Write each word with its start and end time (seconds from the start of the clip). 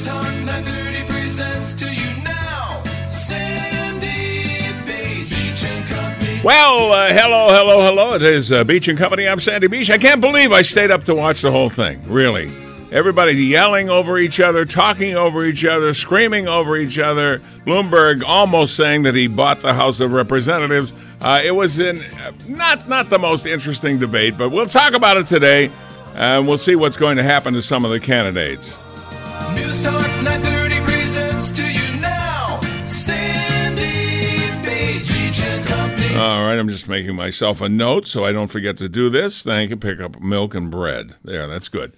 News 0.00 0.08
Talk 0.08 0.34
930 0.46 1.12
presents 1.12 1.74
to 1.74 1.84
you 1.84 2.24
now. 2.24 2.82
Sandy. 3.10 4.72
Beach 4.86 5.64
and 5.64 5.86
Company. 5.86 6.40
Well, 6.42 6.92
uh, 6.92 7.12
hello, 7.12 7.48
hello, 7.48 7.84
hello. 7.84 8.14
It 8.14 8.22
is 8.22 8.50
uh, 8.50 8.64
Beach 8.64 8.88
and 8.88 8.96
Company. 8.96 9.28
I'm 9.28 9.40
Sandy 9.40 9.66
Beach. 9.66 9.90
I 9.90 9.98
can't 9.98 10.20
believe 10.20 10.52
I 10.52 10.62
stayed 10.62 10.90
up 10.90 11.04
to 11.04 11.14
watch 11.14 11.42
the 11.42 11.50
whole 11.50 11.68
thing. 11.68 12.00
Really. 12.06 12.50
Everybody 12.92 13.32
yelling 13.32 13.90
over 13.90 14.18
each 14.18 14.40
other, 14.40 14.64
talking 14.64 15.16
over 15.16 15.44
each 15.44 15.66
other, 15.66 15.92
screaming 15.92 16.48
over 16.48 16.78
each 16.78 16.98
other. 16.98 17.40
Bloomberg 17.66 18.22
almost 18.24 18.76
saying 18.76 19.02
that 19.02 19.14
he 19.14 19.26
bought 19.26 19.60
the 19.60 19.74
House 19.74 20.00
of 20.00 20.12
Representatives. 20.12 20.94
Uh, 21.20 21.40
it 21.44 21.52
was 21.52 21.78
in, 21.78 21.98
uh, 21.98 22.32
not 22.48 22.88
not 22.88 23.10
the 23.10 23.18
most 23.18 23.44
interesting 23.44 23.98
debate, 23.98 24.38
but 24.38 24.48
we'll 24.48 24.66
talk 24.66 24.94
about 24.94 25.18
it 25.18 25.26
today, 25.26 25.70
and 26.14 26.48
we'll 26.48 26.58
see 26.58 26.74
what's 26.74 26.96
going 26.96 27.18
to 27.18 27.22
happen 27.22 27.52
to 27.52 27.60
some 27.60 27.84
of 27.84 27.90
the 27.90 28.00
candidates. 28.00 28.78
News 29.54 29.80
Talk 29.80 30.06
930 30.22 30.80
presents 30.84 31.50
to 31.52 31.62
you 31.62 32.00
now. 32.00 32.60
Sandy 32.86 34.10
and 35.42 35.66
Company. 35.66 36.14
All 36.16 36.44
right, 36.44 36.58
I'm 36.58 36.68
just 36.68 36.88
making 36.88 37.14
myself 37.16 37.60
a 37.60 37.68
note 37.68 38.06
so 38.06 38.24
I 38.24 38.32
don't 38.32 38.48
forget 38.48 38.76
to 38.78 38.88
do 38.88 39.08
this. 39.08 39.42
Thank 39.42 39.70
you. 39.70 39.76
Pick 39.76 40.00
up 40.00 40.20
milk 40.20 40.54
and 40.54 40.70
bread. 40.70 41.14
There, 41.24 41.46
that's 41.46 41.68
good. 41.68 41.92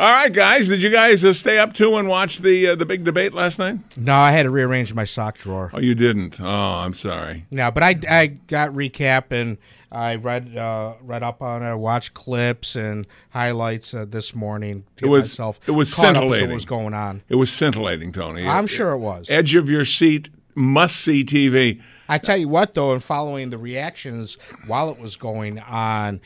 All 0.00 0.12
right, 0.12 0.32
guys. 0.32 0.68
Did 0.68 0.80
you 0.80 0.90
guys 0.90 1.24
uh, 1.24 1.32
stay 1.32 1.58
up 1.58 1.72
to 1.72 1.96
and 1.96 2.06
watch 2.06 2.38
the 2.38 2.68
uh, 2.68 2.74
the 2.76 2.86
big 2.86 3.02
debate 3.02 3.34
last 3.34 3.58
night? 3.58 3.78
No, 3.96 4.14
I 4.14 4.30
had 4.30 4.44
to 4.44 4.50
rearrange 4.50 4.94
my 4.94 5.02
sock 5.02 5.38
drawer. 5.38 5.72
Oh, 5.74 5.80
you 5.80 5.96
didn't. 5.96 6.40
Oh, 6.40 6.46
I'm 6.46 6.94
sorry. 6.94 7.46
No, 7.50 7.72
but 7.72 7.82
I, 7.82 7.96
I 8.08 8.26
got 8.28 8.70
recap 8.70 9.32
and 9.32 9.58
I 9.90 10.14
read 10.14 10.56
uh, 10.56 10.94
read 11.02 11.24
up 11.24 11.42
on 11.42 11.64
it, 11.64 11.74
watched 11.74 12.14
clips 12.14 12.76
and 12.76 13.08
highlights 13.30 13.92
uh, 13.92 14.04
this 14.08 14.36
morning 14.36 14.84
to 14.98 15.06
It 15.06 15.08
was 15.08 15.24
myself 15.30 15.58
it 15.66 15.72
was 15.72 15.92
scintillating. 15.92 16.50
what 16.50 16.54
was 16.54 16.64
going 16.64 16.94
on. 16.94 17.22
It 17.28 17.34
was 17.34 17.50
scintillating, 17.50 18.12
Tony. 18.12 18.46
I'm 18.46 18.68
sure 18.68 18.92
it 18.92 18.98
was. 18.98 19.28
Edge 19.28 19.56
of 19.56 19.68
your 19.68 19.84
seat, 19.84 20.30
must 20.54 20.94
see 20.94 21.24
TV. 21.24 21.82
I 22.08 22.18
tell 22.18 22.36
you 22.36 22.48
what, 22.48 22.74
though, 22.74 22.92
in 22.94 23.00
following 23.00 23.50
the 23.50 23.58
reactions 23.58 24.38
while 24.68 24.90
it 24.90 24.98
was 25.00 25.16
going 25.16 25.58
on, 25.58 26.20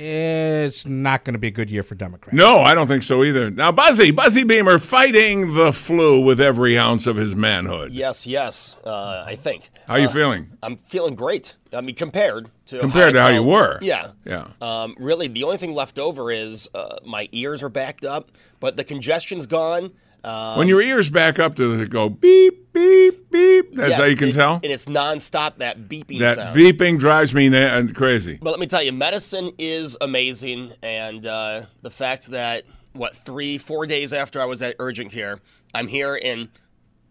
it's 0.00 0.86
not 0.86 1.24
going 1.24 1.32
to 1.34 1.38
be 1.38 1.48
a 1.48 1.52
good 1.52 1.70
year 1.70 1.82
for 1.82 1.94
Democrats. 1.94 2.36
No, 2.36 2.58
I 2.60 2.74
don't 2.74 2.86
think 2.86 3.02
so 3.02 3.24
either. 3.24 3.50
Now, 3.50 3.72
Buzzy, 3.72 4.10
Buzzy 4.10 4.44
Beamer 4.44 4.78
fighting 4.78 5.54
the 5.54 5.72
flu 5.72 6.20
with 6.20 6.40
every 6.40 6.78
ounce 6.78 7.06
of 7.06 7.16
his 7.16 7.34
manhood. 7.34 7.90
Yes, 7.92 8.26
yes. 8.26 8.76
Uh, 8.84 9.24
I 9.26 9.34
think. 9.36 9.70
How 9.86 9.94
are 9.94 9.98
you 9.98 10.06
Uh, 10.08 10.12
feeling? 10.12 10.50
I'm 10.62 10.76
feeling 10.76 11.14
great. 11.14 11.56
I 11.72 11.80
mean, 11.80 11.94
compared 11.96 12.48
to 12.66 12.78
Compared 12.78 13.14
to 13.14 13.20
I 13.20 13.22
how 13.22 13.28
you 13.28 13.42
were. 13.42 13.78
Yeah. 13.82 14.12
Yeah. 14.24 14.48
Um, 14.60 14.94
really, 14.98 15.26
the 15.28 15.42
only 15.44 15.56
thing 15.58 15.74
left 15.74 15.98
over 15.98 16.30
is 16.30 16.68
uh, 16.74 16.98
my 17.04 17.28
ears 17.32 17.62
are 17.62 17.68
backed 17.68 18.04
up, 18.04 18.30
but 18.60 18.76
the 18.76 18.84
congestion's 18.84 19.46
gone. 19.46 19.92
Um, 20.24 20.58
when 20.58 20.68
your 20.68 20.82
ears 20.82 21.10
back 21.10 21.38
up, 21.38 21.54
does 21.54 21.80
it 21.80 21.90
go 21.90 22.08
beep, 22.08 22.72
beep, 22.72 23.30
beep? 23.30 23.72
That's 23.72 23.96
how 23.96 24.04
you 24.04 24.16
can 24.16 24.28
it- 24.28 24.34
tell? 24.34 24.54
and 24.54 24.64
it's 24.72 24.86
nonstop. 24.86 25.56
That 25.56 25.88
beeping 25.88 26.18
that 26.20 26.36
sound. 26.36 26.56
beeping 26.56 26.98
drives 26.98 27.32
me 27.32 27.48
na- 27.48 27.86
crazy. 27.94 28.38
But 28.40 28.50
let 28.50 28.60
me 28.60 28.66
tell 28.66 28.82
you, 28.82 28.92
medicine 28.92 29.52
is 29.58 29.96
amazing, 30.00 30.72
and 30.82 31.24
uh, 31.24 31.62
the 31.82 31.90
fact 31.90 32.26
that 32.28 32.64
what 32.92 33.14
three, 33.16 33.58
four 33.58 33.86
days 33.86 34.12
after 34.12 34.40
I 34.40 34.44
was 34.44 34.60
at 34.60 34.74
urgent 34.78 35.12
care, 35.12 35.38
I'm 35.74 35.86
here 35.86 36.18
and, 36.22 36.48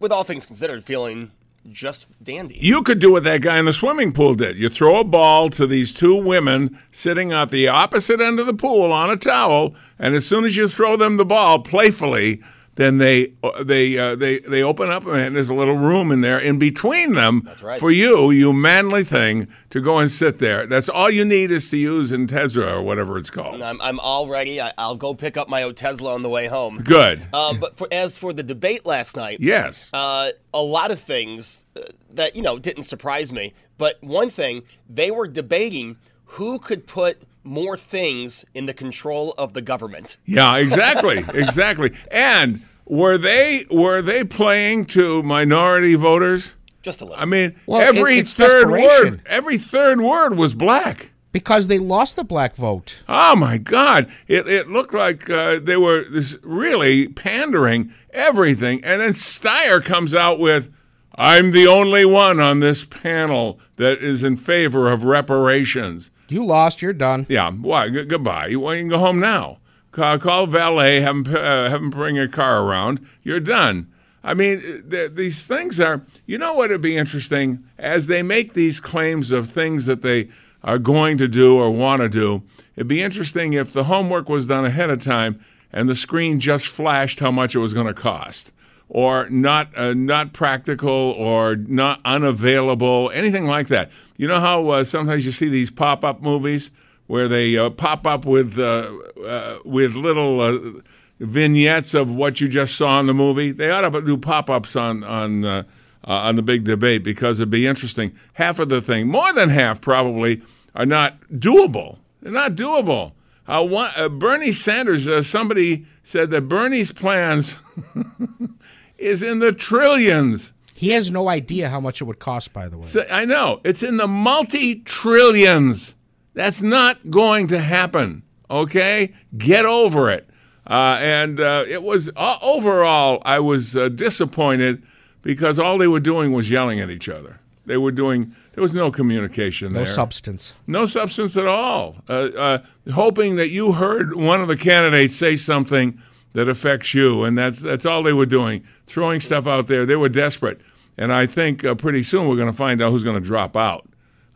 with 0.00 0.12
all 0.12 0.24
things 0.24 0.44
considered, 0.44 0.84
feeling 0.84 1.30
just 1.70 2.06
dandy. 2.22 2.56
You 2.60 2.82
could 2.82 2.98
do 2.98 3.12
what 3.12 3.24
that 3.24 3.42
guy 3.42 3.58
in 3.58 3.64
the 3.64 3.72
swimming 3.72 4.12
pool 4.12 4.34
did. 4.34 4.56
You 4.56 4.68
throw 4.68 5.00
a 5.00 5.04
ball 5.04 5.48
to 5.50 5.66
these 5.66 5.92
two 5.92 6.14
women 6.14 6.78
sitting 6.90 7.32
at 7.32 7.50
the 7.50 7.68
opposite 7.68 8.20
end 8.20 8.38
of 8.40 8.46
the 8.46 8.54
pool 8.54 8.92
on 8.92 9.10
a 9.10 9.16
towel, 9.16 9.74
and 9.98 10.14
as 10.14 10.26
soon 10.26 10.44
as 10.44 10.56
you 10.56 10.68
throw 10.68 10.96
them 10.96 11.16
the 11.16 11.24
ball 11.24 11.58
playfully, 11.60 12.40
then 12.78 12.98
they 12.98 13.32
they 13.64 13.98
uh, 13.98 14.14
they 14.14 14.38
they 14.38 14.62
open 14.62 14.88
up 14.88 15.04
and 15.06 15.34
there's 15.34 15.48
a 15.48 15.54
little 15.54 15.76
room 15.76 16.12
in 16.12 16.20
there 16.20 16.38
in 16.38 16.58
between 16.60 17.14
them 17.14 17.42
That's 17.44 17.62
right. 17.62 17.78
for 17.80 17.90
you, 17.90 18.30
you 18.30 18.52
manly 18.52 19.02
thing, 19.02 19.48
to 19.70 19.80
go 19.80 19.98
and 19.98 20.10
sit 20.10 20.38
there. 20.38 20.64
That's 20.66 20.88
all 20.88 21.10
you 21.10 21.24
need 21.24 21.50
is 21.50 21.68
to 21.70 21.76
use 21.76 22.12
Intezra 22.12 22.72
or 22.74 22.82
whatever 22.82 23.18
it's 23.18 23.30
called. 23.30 23.60
I'm, 23.62 23.80
I'm 23.82 23.98
all 23.98 24.28
ready. 24.28 24.60
I, 24.60 24.72
I'll 24.78 24.94
go 24.96 25.12
pick 25.12 25.36
up 25.36 25.48
my 25.48 25.62
Otezla 25.62 26.14
on 26.14 26.22
the 26.22 26.28
way 26.28 26.46
home. 26.46 26.78
Good. 26.78 27.20
Um, 27.34 27.58
but 27.58 27.76
for, 27.76 27.88
as 27.90 28.16
for 28.16 28.32
the 28.32 28.44
debate 28.44 28.86
last 28.86 29.16
night, 29.16 29.38
Yes. 29.40 29.90
uh, 29.92 30.30
a 30.54 30.62
lot 30.62 30.92
of 30.92 31.00
things 31.00 31.66
uh, 31.76 31.80
that 32.14 32.36
you 32.36 32.42
know 32.42 32.58
didn't 32.60 32.84
surprise 32.84 33.32
me. 33.32 33.54
But 33.76 34.02
one 34.02 34.30
thing 34.30 34.62
they 34.88 35.10
were 35.10 35.26
debating 35.26 35.96
who 36.32 36.58
could 36.58 36.86
put 36.86 37.22
more 37.44 37.76
things 37.76 38.44
in 38.54 38.66
the 38.66 38.74
control 38.74 39.34
of 39.38 39.54
the 39.54 39.62
government. 39.62 40.16
Yeah, 40.26 40.56
exactly, 40.56 41.18
exactly. 41.34 41.92
And 42.10 42.62
were 42.84 43.18
they 43.18 43.64
were 43.70 44.02
they 44.02 44.24
playing 44.24 44.86
to 44.86 45.22
minority 45.22 45.94
voters? 45.94 46.56
Just 46.82 47.00
a 47.00 47.04
little. 47.04 47.20
I 47.20 47.24
mean, 47.24 47.56
Well, 47.66 47.80
every 47.80 48.18
it's 48.18 48.34
third 48.34 48.70
word, 48.70 49.22
every 49.26 49.58
third 49.58 50.00
word 50.00 50.36
was 50.36 50.54
black. 50.54 51.10
Because 51.30 51.66
they 51.68 51.78
lost 51.78 52.16
the 52.16 52.24
black 52.24 52.56
vote. 52.56 53.00
Oh 53.06 53.36
my 53.36 53.58
God! 53.58 54.10
It 54.26 54.48
it 54.48 54.68
looked 54.68 54.94
like 54.94 55.28
uh, 55.28 55.58
they 55.62 55.76
were 55.76 56.04
this 56.08 56.36
really 56.42 57.08
pandering 57.08 57.92
everything, 58.10 58.82
and 58.82 59.02
then 59.02 59.12
Steyer 59.12 59.84
comes 59.84 60.14
out 60.14 60.38
with, 60.38 60.70
"I'm 61.14 61.50
the 61.50 61.66
only 61.66 62.06
one 62.06 62.40
on 62.40 62.60
this 62.60 62.86
panel 62.86 63.60
that 63.76 63.98
is 63.98 64.24
in 64.24 64.36
favor 64.38 64.90
of 64.90 65.04
reparations." 65.04 66.10
You 66.28 66.44
lost, 66.44 66.82
you're 66.82 66.92
done. 66.92 67.26
Yeah, 67.28 67.50
why? 67.50 67.88
G- 67.88 68.04
goodbye. 68.04 68.48
You, 68.48 68.60
well, 68.60 68.74
you 68.74 68.82
can 68.82 68.88
go 68.88 68.98
home 68.98 69.18
now. 69.20 69.58
Call, 69.92 70.18
call 70.18 70.46
valet, 70.46 71.00
have 71.00 71.16
him, 71.16 71.26
uh, 71.34 71.70
have 71.70 71.80
him 71.80 71.90
bring 71.90 72.16
your 72.16 72.28
car 72.28 72.62
around. 72.62 73.06
You're 73.22 73.40
done. 73.40 73.90
I 74.22 74.34
mean, 74.34 74.84
th- 74.90 75.12
these 75.14 75.46
things 75.46 75.80
are, 75.80 76.02
you 76.26 76.36
know 76.38 76.54
what 76.54 76.70
would 76.70 76.82
be 76.82 76.96
interesting? 76.96 77.64
As 77.78 78.06
they 78.06 78.22
make 78.22 78.52
these 78.52 78.80
claims 78.80 79.32
of 79.32 79.48
things 79.50 79.86
that 79.86 80.02
they 80.02 80.28
are 80.62 80.78
going 80.78 81.16
to 81.18 81.28
do 81.28 81.56
or 81.56 81.70
want 81.70 82.02
to 82.02 82.08
do, 82.08 82.42
it'd 82.76 82.88
be 82.88 83.02
interesting 83.02 83.54
if 83.54 83.72
the 83.72 83.84
homework 83.84 84.28
was 84.28 84.46
done 84.46 84.64
ahead 84.66 84.90
of 84.90 85.00
time 85.00 85.42
and 85.72 85.88
the 85.88 85.94
screen 85.94 86.40
just 86.40 86.66
flashed 86.66 87.20
how 87.20 87.30
much 87.30 87.54
it 87.54 87.60
was 87.60 87.72
going 87.74 87.86
to 87.86 87.94
cost 87.94 88.52
or 88.88 89.28
not 89.28 89.76
uh, 89.76 89.92
not 89.94 90.32
practical 90.32 90.90
or 90.90 91.56
not 91.56 92.00
unavailable, 92.04 93.10
anything 93.12 93.46
like 93.46 93.68
that. 93.68 93.90
You 94.16 94.28
know 94.28 94.40
how 94.40 94.68
uh, 94.68 94.84
sometimes 94.84 95.26
you 95.26 95.32
see 95.32 95.48
these 95.48 95.70
pop 95.70 96.04
up 96.04 96.22
movies 96.22 96.70
where 97.06 97.28
they 97.28 97.56
uh, 97.56 97.70
pop 97.70 98.06
up 98.06 98.24
with 98.24 98.58
uh, 98.58 98.90
uh, 99.24 99.58
with 99.64 99.94
little 99.94 100.40
uh, 100.40 100.80
vignettes 101.20 101.94
of 101.94 102.10
what 102.10 102.40
you 102.40 102.48
just 102.48 102.76
saw 102.76 103.00
in 103.00 103.06
the 103.06 103.14
movie. 103.14 103.52
They 103.52 103.70
ought 103.70 103.88
to 103.88 104.00
do 104.00 104.16
pop 104.16 104.48
ups 104.48 104.76
on 104.76 105.04
on 105.04 105.66
on 106.04 106.36
the 106.36 106.42
big 106.42 106.64
debate 106.64 107.04
because 107.04 107.40
it'd 107.40 107.50
be 107.50 107.66
interesting. 107.66 108.16
Half 108.34 108.58
of 108.58 108.70
the 108.70 108.80
thing, 108.80 109.08
more 109.08 109.32
than 109.32 109.50
half 109.50 109.80
probably, 109.80 110.42
are 110.74 110.86
not 110.86 111.20
doable. 111.30 111.98
They're 112.22 112.32
not 112.32 112.54
doable. 112.54 113.12
One, 113.46 114.18
Bernie 114.18 114.52
Sanders, 114.52 115.26
somebody 115.26 115.86
said 116.02 116.30
that 116.30 116.42
Bernie's 116.42 116.92
plans 116.92 117.58
is 118.98 119.22
in 119.22 119.38
the 119.38 119.52
trillions. 119.52 120.52
He 120.74 120.90
has 120.90 121.10
no 121.10 121.28
idea 121.28 121.68
how 121.68 121.80
much 121.80 122.00
it 122.00 122.04
would 122.04 122.18
cost, 122.20 122.52
by 122.52 122.68
the 122.68 122.78
way. 122.78 122.84
So, 122.86 123.04
I 123.10 123.24
know. 123.24 123.60
It's 123.64 123.82
in 123.82 123.96
the 123.96 124.06
multi 124.06 124.76
trillions. 124.76 125.94
That's 126.34 126.62
not 126.62 127.10
going 127.10 127.48
to 127.48 127.58
happen. 127.58 128.22
Okay? 128.48 129.12
Get 129.36 129.64
over 129.64 130.10
it. 130.10 130.28
Uh, 130.66 130.98
and 131.00 131.40
uh, 131.40 131.64
it 131.66 131.82
was 131.82 132.10
uh, 132.14 132.36
overall, 132.42 133.22
I 133.24 133.40
was 133.40 133.76
uh, 133.76 133.88
disappointed 133.88 134.82
because 135.22 135.58
all 135.58 135.78
they 135.78 135.88
were 135.88 135.98
doing 136.00 136.32
was 136.32 136.50
yelling 136.50 136.78
at 136.78 136.90
each 136.90 137.08
other. 137.08 137.40
They 137.66 137.76
were 137.76 137.90
doing, 137.92 138.34
there 138.54 138.62
was 138.62 138.72
no 138.74 138.90
communication 138.90 139.72
No 139.72 139.78
there. 139.80 139.86
substance. 139.86 140.52
No 140.66 140.84
substance 140.84 141.36
at 141.36 141.46
all. 141.46 141.96
Uh, 142.08 142.12
uh, 142.12 142.58
hoping 142.92 143.36
that 143.36 143.50
you 143.50 143.72
heard 143.72 144.14
one 144.14 144.40
of 144.40 144.48
the 144.48 144.56
candidates 144.56 145.16
say 145.16 145.36
something 145.36 146.00
that 146.32 146.48
affects 146.48 146.94
you, 146.94 147.24
and 147.24 147.36
that's 147.36 147.60
that's 147.60 147.86
all 147.86 148.02
they 148.02 148.12
were 148.12 148.26
doing, 148.26 148.64
throwing 148.86 149.20
stuff 149.20 149.46
out 149.46 149.66
there. 149.66 149.86
They 149.86 149.96
were 149.96 150.08
desperate, 150.08 150.60
and 150.96 151.12
I 151.12 151.26
think 151.26 151.64
uh, 151.64 151.74
pretty 151.74 152.02
soon 152.02 152.28
we're 152.28 152.36
going 152.36 152.50
to 152.50 152.56
find 152.56 152.80
out 152.82 152.90
who's 152.90 153.04
going 153.04 153.20
to 153.20 153.26
drop 153.26 153.56
out. 153.56 153.86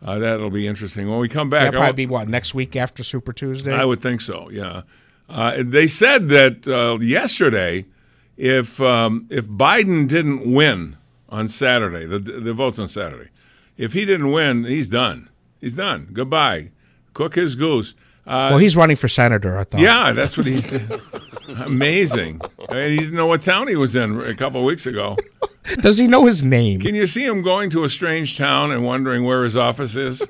Uh, 0.05 0.19
that'll 0.19 0.50
be 0.50 0.67
interesting 0.67 1.09
when 1.09 1.21
we 1.21 1.29
come 1.29 1.49
back. 1.49 1.65
That'll 1.65 1.81
probably 1.81 2.06
be 2.06 2.11
what 2.11 2.29
next 2.29 2.55
week 2.55 2.75
after 2.75 3.05
Super 3.05 3.33
Tuesday. 3.33 3.73
I 3.73 3.85
would 3.85 4.00
think 4.00 4.21
so. 4.21 4.50
Yeah. 4.50 4.83
Uh, 5.29 5.62
they 5.65 5.87
said 5.87 6.29
that 6.29 6.67
uh, 6.67 6.99
yesterday, 7.00 7.87
if 8.37 8.81
um, 8.81 9.27
if 9.31 9.49
Biden 9.49 10.09
didn't 10.09 10.53
win 10.53 10.97
on 11.29 11.49
Saturday, 11.49 12.05
the 12.06 12.19
the 12.19 12.53
votes 12.53 12.79
on 12.79 12.89
Saturday, 12.89 13.31
if 13.77 13.93
he 13.93 14.05
didn't 14.05 14.33
win, 14.33 14.65
he's 14.65 14.89
done. 14.89 15.29
He's 15.61 15.75
done. 15.75 16.09
Goodbye. 16.12 16.71
Cook 17.15 17.37
his 17.37 17.55
goose. 17.55 17.94
Uh, 18.27 18.51
well, 18.51 18.59
he's 18.59 18.77
running 18.77 18.97
for 18.97 19.09
senator. 19.09 19.59
I 19.59 19.65
thought. 19.65 19.81
yeah, 19.81 20.13
that's 20.13 20.37
what 20.37 20.47
he's. 20.47 20.71
Amazing. 21.49 22.41
And 22.69 22.89
he 22.93 22.99
didn't 22.99 23.15
know 23.15 23.27
what 23.27 23.43
town 23.43 23.69
he 23.69 23.77
was 23.77 23.97
in 23.97 24.21
a 24.21 24.35
couple 24.35 24.61
of 24.61 24.67
weeks 24.67 24.87
ago. 24.87 25.17
Does 25.81 25.99
he 25.99 26.07
know 26.07 26.27
his 26.27 26.43
name? 26.45 26.81
Can 26.81 26.95
you 26.95 27.07
see 27.07 27.25
him 27.25 27.43
going 27.43 27.71
to 27.71 27.85
a 27.85 27.89
strange 27.89 28.39
town 28.39 28.71
and 28.71 28.85
wondering 28.85 29.25
where 29.25 29.43
his 29.45 29.57
office 29.57 29.97
is? 29.97 30.23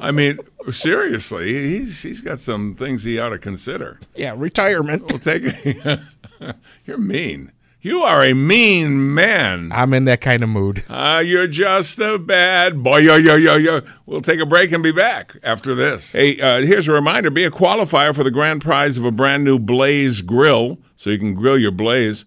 I 0.00 0.10
mean, 0.12 0.38
seriously, 0.70 1.52
he's 1.78 2.02
he's 2.02 2.20
got 2.20 2.38
some 2.38 2.74
things 2.74 3.02
he 3.02 3.18
ought 3.18 3.30
to 3.30 3.38
consider. 3.38 3.98
yeah, 4.14 4.34
retirement. 4.36 5.10
We'll 5.10 5.18
take 5.18 5.42
it. 5.44 6.00
You're 6.86 6.98
mean. 6.98 7.52
You 7.80 8.00
are 8.02 8.24
a 8.24 8.34
mean 8.34 9.14
man. 9.14 9.70
I'm 9.72 9.94
in 9.94 10.04
that 10.06 10.20
kind 10.20 10.42
of 10.42 10.48
mood. 10.48 10.82
Uh, 10.88 11.22
you're 11.24 11.46
just 11.46 12.00
a 12.00 12.18
bad 12.18 12.82
boy. 12.82 12.98
Yo, 12.98 13.14
yo, 13.14 13.36
yo, 13.36 13.54
yo. 13.54 13.82
We'll 14.04 14.20
take 14.20 14.40
a 14.40 14.46
break 14.46 14.72
and 14.72 14.82
be 14.82 14.90
back 14.90 15.36
after 15.44 15.76
this. 15.76 16.10
Hey, 16.10 16.40
uh, 16.40 16.62
here's 16.62 16.88
a 16.88 16.92
reminder 16.92 17.30
be 17.30 17.44
a 17.44 17.52
qualifier 17.52 18.12
for 18.12 18.24
the 18.24 18.32
grand 18.32 18.62
prize 18.62 18.98
of 18.98 19.04
a 19.04 19.12
brand 19.12 19.44
new 19.44 19.60
Blaze 19.60 20.22
grill 20.22 20.78
so 20.96 21.10
you 21.10 21.20
can 21.20 21.34
grill 21.34 21.56
your 21.56 21.70
Blaze 21.70 22.24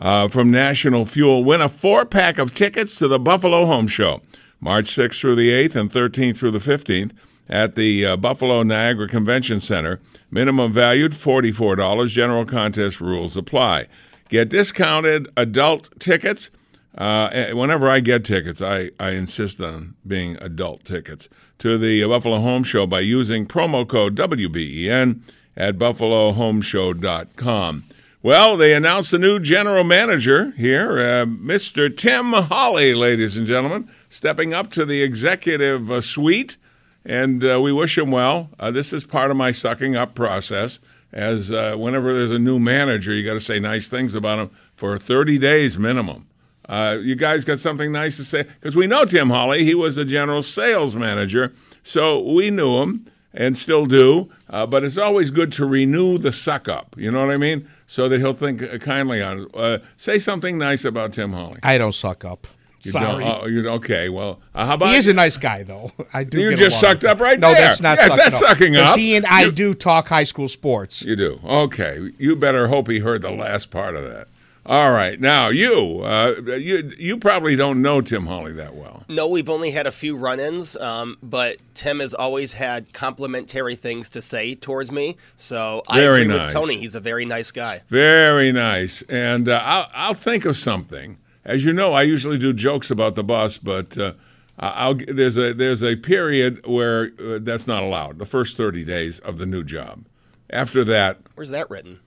uh, 0.00 0.28
from 0.28 0.50
National 0.50 1.04
Fuel. 1.04 1.44
Win 1.44 1.60
a 1.60 1.68
four 1.68 2.06
pack 2.06 2.38
of 2.38 2.54
tickets 2.54 2.96
to 2.96 3.06
the 3.06 3.18
Buffalo 3.18 3.66
Home 3.66 3.86
Show, 3.86 4.22
March 4.58 4.86
6th 4.86 5.20
through 5.20 5.34
the 5.34 5.50
8th 5.50 5.76
and 5.76 5.92
13th 5.92 6.38
through 6.38 6.52
the 6.52 6.58
15th 6.58 7.12
at 7.46 7.74
the 7.74 8.06
uh, 8.06 8.16
Buffalo 8.16 8.62
Niagara 8.62 9.06
Convention 9.06 9.60
Center. 9.60 10.00
Minimum 10.30 10.72
valued 10.72 11.12
$44. 11.12 12.08
General 12.08 12.46
contest 12.46 13.02
rules 13.02 13.36
apply. 13.36 13.86
Get 14.28 14.48
discounted 14.48 15.28
adult 15.36 15.90
tickets. 15.98 16.50
Uh, 16.96 17.48
whenever 17.52 17.90
I 17.90 17.98
get 18.00 18.24
tickets, 18.24 18.62
I, 18.62 18.90
I 19.00 19.10
insist 19.10 19.60
on 19.60 19.96
being 20.06 20.36
adult 20.40 20.84
tickets 20.84 21.28
to 21.58 21.76
the 21.76 22.06
Buffalo 22.06 22.40
Home 22.40 22.62
Show 22.62 22.86
by 22.86 23.00
using 23.00 23.46
promo 23.46 23.88
code 23.88 24.14
WBEN 24.16 25.20
at 25.56 25.78
buffalohomeshow.com. 25.78 27.84
Well, 28.22 28.56
they 28.56 28.72
announced 28.72 29.10
the 29.10 29.18
new 29.18 29.38
general 29.38 29.84
manager 29.84 30.52
here, 30.52 30.98
uh, 30.98 31.26
Mr. 31.26 31.94
Tim 31.94 32.32
Holly, 32.32 32.94
ladies 32.94 33.36
and 33.36 33.46
gentlemen, 33.46 33.90
stepping 34.08 34.54
up 34.54 34.70
to 34.70 34.86
the 34.86 35.02
executive 35.02 35.90
uh, 35.90 36.00
suite, 36.00 36.56
and 37.04 37.44
uh, 37.44 37.60
we 37.60 37.70
wish 37.70 37.98
him 37.98 38.10
well. 38.10 38.48
Uh, 38.58 38.70
this 38.70 38.94
is 38.94 39.04
part 39.04 39.30
of 39.30 39.36
my 39.36 39.50
sucking 39.50 39.94
up 39.94 40.14
process. 40.14 40.78
As 41.14 41.52
uh, 41.52 41.76
whenever 41.76 42.12
there's 42.12 42.32
a 42.32 42.40
new 42.40 42.58
manager, 42.58 43.14
you 43.14 43.24
got 43.24 43.34
to 43.34 43.40
say 43.40 43.60
nice 43.60 43.86
things 43.86 44.16
about 44.16 44.40
him 44.40 44.50
for 44.74 44.98
30 44.98 45.38
days 45.38 45.78
minimum. 45.78 46.26
Uh, 46.68 46.98
you 47.00 47.14
guys 47.14 47.44
got 47.44 47.60
something 47.60 47.92
nice 47.92 48.16
to 48.16 48.24
say? 48.24 48.42
Because 48.42 48.74
we 48.74 48.88
know 48.88 49.04
Tim 49.04 49.30
Holly. 49.30 49.64
He 49.64 49.76
was 49.76 49.94
the 49.94 50.04
general 50.04 50.42
sales 50.42 50.96
manager. 50.96 51.52
So 51.84 52.20
we 52.20 52.50
knew 52.50 52.82
him 52.82 53.06
and 53.32 53.56
still 53.56 53.86
do. 53.86 54.28
Uh, 54.50 54.66
but 54.66 54.82
it's 54.82 54.98
always 54.98 55.30
good 55.30 55.52
to 55.52 55.64
renew 55.64 56.18
the 56.18 56.32
suck 56.32 56.68
up. 56.68 56.96
You 56.98 57.12
know 57.12 57.24
what 57.24 57.32
I 57.32 57.38
mean? 57.38 57.68
So 57.86 58.08
that 58.08 58.18
he'll 58.18 58.34
think 58.34 58.80
kindly 58.80 59.22
on 59.22 59.40
it. 59.42 59.48
Uh, 59.54 59.78
say 59.96 60.18
something 60.18 60.58
nice 60.58 60.84
about 60.84 61.12
Tim 61.12 61.32
Holly. 61.32 61.60
I 61.62 61.78
don't 61.78 61.94
suck 61.94 62.24
up. 62.24 62.48
You 62.84 62.90
Sorry. 62.92 63.24
Don't, 63.24 63.42
oh, 63.42 63.46
you, 63.46 63.68
okay, 63.70 64.08
well, 64.08 64.40
uh, 64.54 64.66
how 64.66 64.74
about 64.74 64.90
he 64.90 64.96
is 64.96 65.08
a 65.08 65.12
nice 65.14 65.36
guy, 65.38 65.62
though. 65.62 65.90
I 66.12 66.24
do. 66.24 66.38
You 66.40 66.50
get 66.50 66.58
just 66.58 66.82
along 66.82 66.92
sucked 66.92 67.02
with 67.02 67.10
up 67.12 67.16
him. 67.18 67.22
right 67.24 67.40
no, 67.40 67.52
there. 67.52 67.60
that's 67.62 67.80
not 67.80 67.96
Yes, 67.98 68.06
sucking 68.08 68.16
that's 68.18 68.34
up. 68.42 68.48
sucking 68.48 68.74
'Cause 68.74 68.90
up. 68.92 68.98
He 68.98 69.16
and 69.16 69.26
I 69.26 69.44
You- 69.44 69.52
do 69.52 69.74
talk 69.74 70.08
high 70.08 70.24
school 70.24 70.48
sports. 70.48 71.02
You 71.02 71.16
do. 71.16 71.40
Okay. 71.44 72.10
You 72.18 72.36
better 72.36 72.68
hope 72.68 72.88
he 72.88 72.98
heard 73.00 73.22
the 73.22 73.30
last 73.30 73.70
part 73.70 73.96
of 73.96 74.04
that. 74.04 74.28
All 74.66 74.92
right. 74.92 75.20
Now 75.20 75.48
you, 75.50 76.00
uh, 76.02 76.36
you, 76.56 76.90
you 76.98 77.18
probably 77.18 77.54
don't 77.54 77.82
know 77.82 78.00
Tim 78.00 78.24
Holly 78.26 78.52
that 78.54 78.74
well. 78.74 79.04
No, 79.10 79.28
we've 79.28 79.50
only 79.50 79.72
had 79.72 79.86
a 79.86 79.92
few 79.92 80.16
run-ins, 80.16 80.74
um, 80.76 81.18
but 81.22 81.58
Tim 81.74 82.00
has 82.00 82.14
always 82.14 82.54
had 82.54 82.90
complimentary 82.94 83.74
things 83.74 84.08
to 84.10 84.22
say 84.22 84.54
towards 84.54 84.90
me. 84.90 85.18
So 85.36 85.82
I 85.86 86.00
Very 86.00 86.22
agree 86.22 86.34
nice. 86.34 86.44
with 86.46 86.54
Tony. 86.54 86.78
He's 86.78 86.94
a 86.94 87.00
very 87.00 87.26
nice 87.26 87.50
guy. 87.50 87.82
Very 87.90 88.52
nice. 88.52 89.02
And 89.02 89.50
uh, 89.50 89.60
I'll, 89.62 89.90
I'll 89.94 90.14
think 90.14 90.46
of 90.46 90.56
something. 90.56 91.18
As 91.44 91.64
you 91.64 91.72
know, 91.72 91.92
I 91.92 92.02
usually 92.02 92.38
do 92.38 92.52
jokes 92.52 92.90
about 92.90 93.14
the 93.14 93.24
bus, 93.24 93.58
but 93.58 93.98
uh, 93.98 94.12
I'll 94.58 94.94
there's 94.94 95.36
a 95.36 95.52
there's 95.52 95.82
a 95.82 95.96
period 95.96 96.66
where 96.66 97.10
uh, 97.20 97.38
that's 97.40 97.66
not 97.66 97.82
allowed. 97.82 98.18
The 98.18 98.26
first 98.26 98.56
thirty 98.56 98.84
days 98.84 99.18
of 99.20 99.38
the 99.38 99.46
new 99.46 99.62
job. 99.64 100.06
After 100.50 100.84
that, 100.84 101.18
Where's 101.34 101.50
that 101.50 101.68
written? 101.70 102.00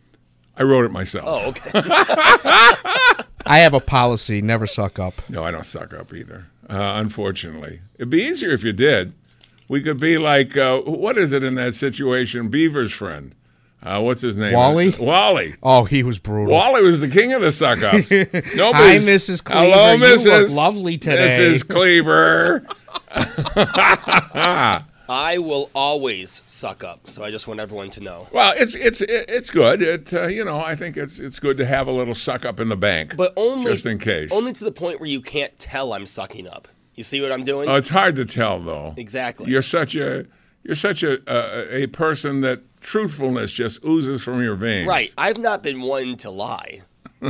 I 0.55 0.63
wrote 0.63 0.85
it 0.85 0.91
myself. 0.91 1.25
Oh, 1.27 1.49
okay. 1.49 1.71
I 3.45 3.59
have 3.59 3.73
a 3.73 3.79
policy: 3.79 4.41
never 4.41 4.65
suck 4.65 4.97
up. 4.99 5.13
No, 5.29 5.43
I 5.43 5.51
don't 5.51 5.65
suck 5.65 5.93
up 5.93 6.13
either. 6.13 6.47
Uh, 6.69 6.93
unfortunately, 6.95 7.81
it'd 7.95 8.09
be 8.09 8.23
easier 8.23 8.51
if 8.51 8.63
you 8.63 8.73
did. 8.73 9.13
We 9.69 9.81
could 9.81 9.99
be 9.99 10.17
like, 10.17 10.55
uh, 10.55 10.79
what 10.79 11.17
is 11.17 11.31
it 11.33 11.43
in 11.43 11.55
that 11.55 11.73
situation? 11.75 12.47
Beaver's 12.47 12.93
friend. 12.93 13.35
Uh, 13.81 14.01
what's 14.01 14.21
his 14.21 14.35
name? 14.35 14.53
Wally? 14.53 14.91
Wally. 14.99 15.55
Oh, 15.61 15.83
he 15.83 16.03
was 16.03 16.19
brutal. 16.19 16.53
Wally 16.53 16.81
was 16.81 16.99
the 16.99 17.07
king 17.07 17.33
of 17.33 17.41
the 17.41 17.51
suck 17.51 17.81
ups. 17.83 18.09
Hi, 18.09 18.25
Mrs. 18.97 19.43
Cleaver. 19.43 19.71
Hello, 19.71 19.93
You 19.93 20.41
look 20.41 20.51
lovely 20.51 20.97
today. 20.97 21.37
Mrs. 21.39 21.67
Cleaver. 21.67 22.67
I 25.09 25.37
will 25.37 25.69
always 25.73 26.43
suck 26.47 26.83
up. 26.83 27.09
So 27.09 27.23
I 27.23 27.31
just 27.31 27.47
want 27.47 27.59
everyone 27.59 27.89
to 27.91 28.01
know. 28.01 28.27
Well, 28.31 28.53
it's 28.57 28.75
it's 28.75 29.01
it's 29.01 29.49
good. 29.49 29.81
It 29.81 30.13
uh, 30.13 30.27
you 30.27 30.43
know 30.43 30.59
I 30.59 30.75
think 30.75 30.97
it's 30.97 31.19
it's 31.19 31.39
good 31.39 31.57
to 31.57 31.65
have 31.65 31.87
a 31.87 31.91
little 31.91 32.15
suck 32.15 32.45
up 32.45 32.59
in 32.59 32.67
the 32.69 32.75
bank, 32.75 33.15
But 33.15 33.31
only 33.37 33.71
just 33.71 33.85
in 33.85 33.99
case. 33.99 34.31
Only 34.33 34.51
to 34.53 34.63
the 34.63 34.71
point 34.71 34.99
where 34.99 35.09
you 35.09 35.21
can't 35.21 35.57
tell 35.59 35.93
I'm 35.93 36.05
sucking 36.05 36.47
up. 36.47 36.67
You 36.95 37.03
see 37.03 37.21
what 37.21 37.31
I'm 37.31 37.43
doing? 37.43 37.69
Oh, 37.69 37.75
it's 37.75 37.89
hard 37.89 38.15
to 38.17 38.25
tell 38.25 38.59
though. 38.59 38.95
Exactly. 38.97 39.49
You're 39.49 39.61
such 39.61 39.95
a 39.95 40.25
you're 40.67 40.75
such 40.75 41.01
a 41.01 41.19
a, 41.27 41.83
a 41.83 41.87
person 41.87 42.41
that 42.41 42.61
truthfulness 42.81 43.51
just 43.53 43.83
oozes 43.83 44.23
from 44.23 44.43
your 44.43 44.53
veins. 44.55 44.87
right. 44.87 45.11
I've 45.17 45.39
not 45.39 45.63
been 45.63 45.81
one 45.81 46.15
to 46.17 46.29
lie. 46.29 46.81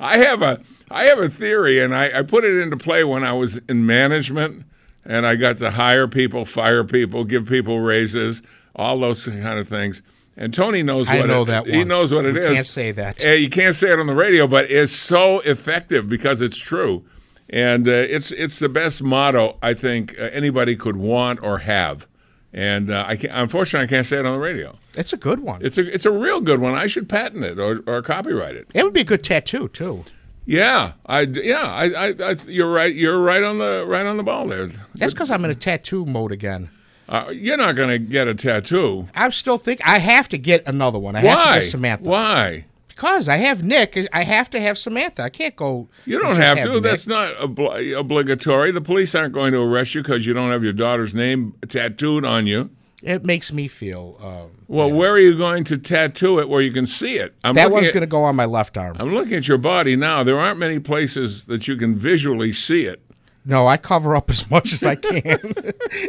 I 0.00 0.18
have 0.18 0.42
a 0.42 0.60
I 0.90 1.06
have 1.06 1.18
a 1.18 1.28
theory, 1.28 1.80
and 1.80 1.94
I, 1.94 2.18
I 2.18 2.22
put 2.22 2.44
it 2.44 2.60
into 2.60 2.76
play 2.76 3.04
when 3.04 3.24
I 3.24 3.32
was 3.32 3.58
in 3.68 3.86
management, 3.86 4.64
and 5.04 5.26
I 5.26 5.36
got 5.36 5.56
to 5.58 5.70
hire 5.70 6.06
people, 6.08 6.44
fire 6.44 6.84
people, 6.84 7.24
give 7.24 7.46
people 7.48 7.80
raises, 7.80 8.42
all 8.76 8.98
those 9.00 9.24
kind 9.26 9.58
of 9.58 9.66
things. 9.68 10.02
And 10.36 10.52
Tony 10.52 10.82
knows 10.82 11.06
what 11.06 11.16
I 11.16 11.20
what 11.20 11.26
know 11.28 11.42
it, 11.42 11.46
that 11.46 11.66
He 11.68 11.78
one. 11.78 11.88
knows 11.88 12.12
what 12.12 12.24
it 12.26 12.34
You 12.34 12.40
is. 12.42 12.52
can't 12.54 12.66
say 12.66 12.92
that. 12.92 13.24
Uh, 13.24 13.28
you 13.30 13.48
can't 13.48 13.74
say 13.74 13.90
it 13.92 14.00
on 14.00 14.06
the 14.08 14.14
radio, 14.14 14.46
but 14.48 14.70
it's 14.70 14.92
so 14.92 15.38
effective 15.40 16.08
because 16.08 16.40
it's 16.42 16.58
true, 16.58 17.04
and 17.50 17.88
uh, 17.88 17.92
it's 17.92 18.30
it's 18.32 18.58
the 18.58 18.68
best 18.68 19.02
motto 19.02 19.56
I 19.62 19.74
think 19.74 20.18
uh, 20.18 20.24
anybody 20.24 20.76
could 20.76 20.96
want 20.96 21.42
or 21.42 21.58
have. 21.58 22.06
And 22.52 22.88
uh, 22.92 23.04
I 23.04 23.16
can't, 23.16 23.32
unfortunately, 23.34 23.86
I 23.86 23.88
can't 23.88 24.06
say 24.06 24.20
it 24.20 24.24
on 24.24 24.34
the 24.34 24.38
radio. 24.38 24.78
It's 24.96 25.12
a 25.12 25.16
good 25.16 25.40
one. 25.40 25.64
It's 25.64 25.76
a 25.76 25.92
it's 25.92 26.06
a 26.06 26.12
real 26.12 26.40
good 26.40 26.60
one. 26.60 26.74
I 26.74 26.86
should 26.86 27.08
patent 27.08 27.42
it 27.44 27.58
or, 27.58 27.82
or 27.86 28.00
copyright 28.00 28.54
it. 28.54 28.68
It 28.72 28.84
would 28.84 28.92
be 28.92 29.00
a 29.00 29.04
good 29.04 29.24
tattoo 29.24 29.68
too. 29.68 30.04
Yeah, 30.46 30.92
I 31.06 31.22
yeah, 31.22 31.62
I, 31.62 31.84
I, 31.86 32.14
I 32.22 32.36
you're 32.46 32.70
right. 32.70 32.94
You're 32.94 33.20
right 33.20 33.42
on 33.42 33.58
the 33.58 33.84
right 33.86 34.06
on 34.06 34.18
the 34.18 34.22
ball 34.22 34.46
there. 34.46 34.68
That's 34.94 35.14
because 35.14 35.30
I'm 35.30 35.44
in 35.44 35.50
a 35.50 35.54
tattoo 35.54 36.04
mode 36.06 36.32
again. 36.32 36.70
Uh, 37.08 37.30
you're 37.32 37.56
not 37.56 37.76
going 37.76 37.90
to 37.90 37.98
get 37.98 38.28
a 38.28 38.34
tattoo. 38.34 39.08
I'm 39.14 39.30
still 39.30 39.58
think 39.58 39.80
I 39.86 39.98
have 39.98 40.28
to 40.30 40.38
get 40.38 40.66
another 40.66 40.98
one. 40.98 41.16
I 41.16 41.20
have 41.20 41.38
to 41.38 41.44
Why? 41.44 41.54
get 41.54 41.62
Samantha 41.64 42.08
Why? 42.08 42.64
Because 42.94 43.28
I 43.28 43.36
have 43.38 43.62
Nick, 43.62 44.08
I 44.12 44.22
have 44.22 44.48
to 44.50 44.60
have 44.60 44.78
Samantha. 44.78 45.22
I 45.22 45.28
can't 45.28 45.56
go. 45.56 45.88
You 46.04 46.18
don't 46.20 46.36
just 46.36 46.40
have 46.40 46.58
to. 46.64 46.74
Nick. 46.74 46.82
That's 46.82 47.06
not 47.06 47.34
obli- 47.36 47.98
obligatory. 47.98 48.70
The 48.72 48.80
police 48.80 49.14
aren't 49.14 49.34
going 49.34 49.52
to 49.52 49.58
arrest 49.60 49.94
you 49.94 50.02
because 50.02 50.26
you 50.26 50.32
don't 50.32 50.50
have 50.50 50.62
your 50.62 50.72
daughter's 50.72 51.14
name 51.14 51.54
tattooed 51.68 52.24
on 52.24 52.46
you. 52.46 52.70
It 53.02 53.24
makes 53.24 53.52
me 53.52 53.68
feel. 53.68 54.16
Um, 54.22 54.50
Well, 54.66 54.90
where 54.90 55.10
are 55.12 55.18
you 55.18 55.36
going 55.36 55.64
to 55.64 55.76
tattoo 55.76 56.38
it 56.38 56.48
where 56.48 56.62
you 56.62 56.72
can 56.72 56.86
see 56.86 57.16
it? 57.16 57.34
I'm 57.44 57.54
that 57.54 57.70
one's 57.70 57.90
going 57.90 58.00
to 58.00 58.06
go 58.06 58.22
on 58.22 58.34
my 58.34 58.46
left 58.46 58.78
arm. 58.78 58.96
I'm 58.98 59.12
looking 59.12 59.34
at 59.34 59.46
your 59.46 59.58
body 59.58 59.94
now. 59.94 60.22
There 60.24 60.38
aren't 60.38 60.58
many 60.58 60.78
places 60.78 61.44
that 61.46 61.68
you 61.68 61.76
can 61.76 61.94
visually 61.96 62.50
see 62.52 62.86
it. 62.86 63.02
No, 63.44 63.66
I 63.66 63.76
cover 63.76 64.16
up 64.16 64.30
as 64.30 64.50
much 64.50 64.72
as 64.72 64.86
I 64.86 64.94
can. 64.94 65.20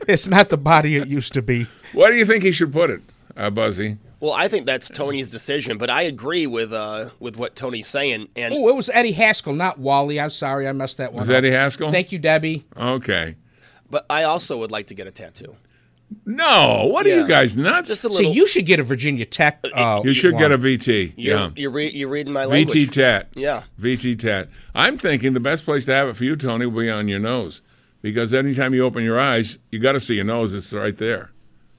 it's 0.07 0.27
not 0.29 0.47
the 0.47 0.57
body 0.57 0.95
it 0.95 1.09
used 1.09 1.33
to 1.33 1.41
be. 1.41 1.67
Where 1.91 2.09
do 2.09 2.17
you 2.17 2.25
think 2.25 2.43
he 2.45 2.53
should 2.53 2.71
put 2.71 2.89
it, 2.89 3.01
uh, 3.35 3.49
Buzzy? 3.49 3.97
Well, 4.19 4.33
I 4.33 4.47
think 4.47 4.65
that's 4.65 4.89
Tony's 4.89 5.29
decision, 5.29 5.77
but 5.77 5.89
I 5.89 6.03
agree 6.03 6.47
with 6.47 6.71
uh, 6.73 7.09
with 7.19 7.37
what 7.37 7.55
Tony's 7.55 7.87
saying. 7.87 8.29
And 8.35 8.53
Oh, 8.53 8.67
it 8.69 8.75
was 8.75 8.89
Eddie 8.89 9.11
Haskell, 9.11 9.53
not 9.53 9.77
Wally. 9.79 10.19
I'm 10.19 10.29
sorry, 10.29 10.67
I 10.67 10.71
messed 10.71 10.97
that 10.97 11.13
one 11.13 11.21
Was 11.21 11.29
up. 11.29 11.35
Eddie 11.35 11.51
Haskell? 11.51 11.91
Thank 11.91 12.11
you, 12.11 12.19
Debbie. 12.19 12.65
Okay. 12.77 13.35
but 13.89 14.05
I 14.09 14.23
also 14.23 14.57
would 14.57 14.71
like 14.71 14.87
to 14.87 14.93
get 14.95 15.07
a 15.07 15.11
tattoo. 15.11 15.55
No, 16.25 16.87
what 16.91 17.05
are 17.07 17.09
you 17.09 17.27
guys 17.27 17.57
nuts? 17.57 17.89
Just 17.89 18.05
a 18.05 18.09
See, 18.11 18.29
you 18.31 18.45
should 18.47 18.65
get 18.65 18.79
a 18.79 18.83
Virginia 18.83 19.25
Tech. 19.25 19.65
Uh, 19.73 20.01
you 20.03 20.13
should 20.13 20.37
get 20.37 20.51
a. 20.51 20.57
VT. 20.57 21.13
you're, 21.17 21.37
yeah. 21.37 21.49
you're, 21.55 21.71
re- 21.71 21.89
you're 21.89 22.09
reading 22.09 22.31
my 22.31 22.45
language. 22.45 22.89
VT 22.89 22.91
tat. 22.91 23.29
Yeah. 23.35 23.63
VT 23.79 24.17
tat. 24.19 24.49
I'm 24.75 24.97
thinking 24.97 25.33
the 25.33 25.39
best 25.39 25.65
place 25.65 25.85
to 25.85 25.93
have 25.93 26.07
it 26.07 26.15
for 26.15 26.23
you, 26.23 26.35
Tony, 26.35 26.67
will 26.67 26.81
be 26.81 26.89
on 26.89 27.07
your 27.07 27.19
nose. 27.19 27.61
Because 28.01 28.33
anytime 28.35 28.73
you 28.75 28.85
open 28.85 29.03
your 29.03 29.19
eyes, 29.19 29.57
you 29.71 29.79
got 29.79 29.93
to 29.93 29.99
see 29.99 30.15
your 30.15 30.25
nose. 30.25 30.53
It's 30.53 30.71
right 30.71 30.95
there. 30.95 31.31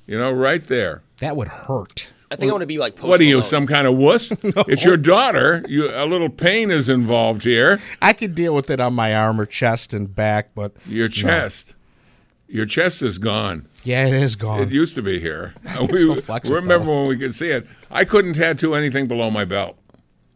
You 0.07 0.19
know, 0.19 0.33
right 0.33 0.65
there. 0.67 1.03
That 1.21 1.37
would 1.37 1.49
hurt. 1.49 2.13
I 2.31 2.37
think 2.37 2.51
I 2.51 2.53
want 2.53 2.63
to 2.63 2.67
be 2.67 2.79
like 2.79 2.97
Post 2.97 3.09
what 3.09 3.21
are 3.21 3.25
you, 3.25 3.37
Malone. 3.37 3.49
some 3.49 3.67
kind 3.67 3.87
of 3.87 3.95
wuss? 3.97 4.31
no. 4.43 4.65
It's 4.67 4.85
your 4.85 4.97
daughter. 4.97 5.63
You, 5.69 5.89
a 5.91 6.05
little 6.07 6.29
pain 6.29 6.71
is 6.71 6.89
involved 6.89 7.45
here. 7.45 7.81
I 8.03 8.13
could 8.13 8.35
deal 8.35 8.55
with 8.55 8.69
it 8.71 8.81
on 8.81 8.95
my 8.95 9.15
arm 9.15 9.41
or 9.41 9.47
chest 9.47 9.95
and 9.95 10.13
back, 10.15 10.51
but 10.55 10.73
Your 10.87 11.07
chest. 11.09 11.75
Your 12.49 12.65
chest 12.65 13.03
is 13.03 13.19
gone. 13.19 13.69
yeah, 13.83 14.07
it 14.07 14.15
is 14.15 14.37
gone. 14.37 14.61
It 14.61 14.71
used 14.71 14.95
to 14.97 15.03
be 15.03 15.19
here. 15.21 15.55
can 15.67 15.87
we 15.87 16.01
still 16.03 16.17
flex 16.17 16.49
it, 16.49 16.53
remember 16.53 16.93
when 16.93 17.07
we 17.07 17.17
could 17.17 17.35
see 17.35 17.51
it. 17.51 17.67
I 17.91 18.05
couldn't 18.05 18.35
tattoo 18.35 18.75
anything 18.75 19.07
below 19.09 19.31
my 19.31 19.45
belt. 19.45 19.77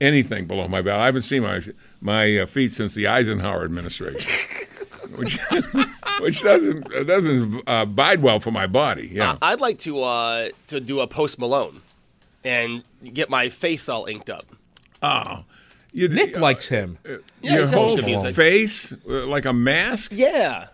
Anything 0.00 0.46
below 0.46 0.66
my 0.66 0.82
belt. 0.82 0.98
I 1.00 1.06
haven't 1.06 1.22
seen 1.22 1.42
my 1.42 1.60
my 2.00 2.38
uh, 2.38 2.46
feet 2.46 2.72
since 2.72 2.94
the 2.94 3.06
Eisenhower 3.06 3.64
administration, 3.64 4.30
which 5.16 5.38
which 6.20 6.42
doesn't 6.42 6.88
doesn't 7.06 7.62
uh, 7.66 7.84
bide 7.86 8.22
well 8.22 8.40
for 8.40 8.50
my 8.50 8.66
body. 8.66 9.08
Yeah. 9.12 9.36
I'd 9.40 9.60
like 9.60 9.78
to 9.80 10.02
uh, 10.02 10.48
to 10.68 10.80
do 10.80 11.00
a 11.00 11.06
Post 11.06 11.38
Malone 11.38 11.82
and 12.44 12.82
get 13.14 13.30
my 13.30 13.48
face 13.48 13.88
all 13.88 14.06
inked 14.06 14.30
up. 14.30 14.46
oh, 15.02 15.44
you, 15.92 16.08
Nick 16.08 16.36
uh, 16.36 16.40
likes 16.40 16.68
him. 16.68 16.98
Yeah, 17.04 17.16
your 17.40 17.60
he's 17.62 17.70
got 17.70 17.70
some 17.70 17.78
whole 17.78 17.96
good 17.96 18.04
music. 18.06 18.34
face 18.34 18.92
uh, 18.92 19.26
like 19.26 19.44
a 19.44 19.52
mask. 19.52 20.12
Yeah. 20.14 20.68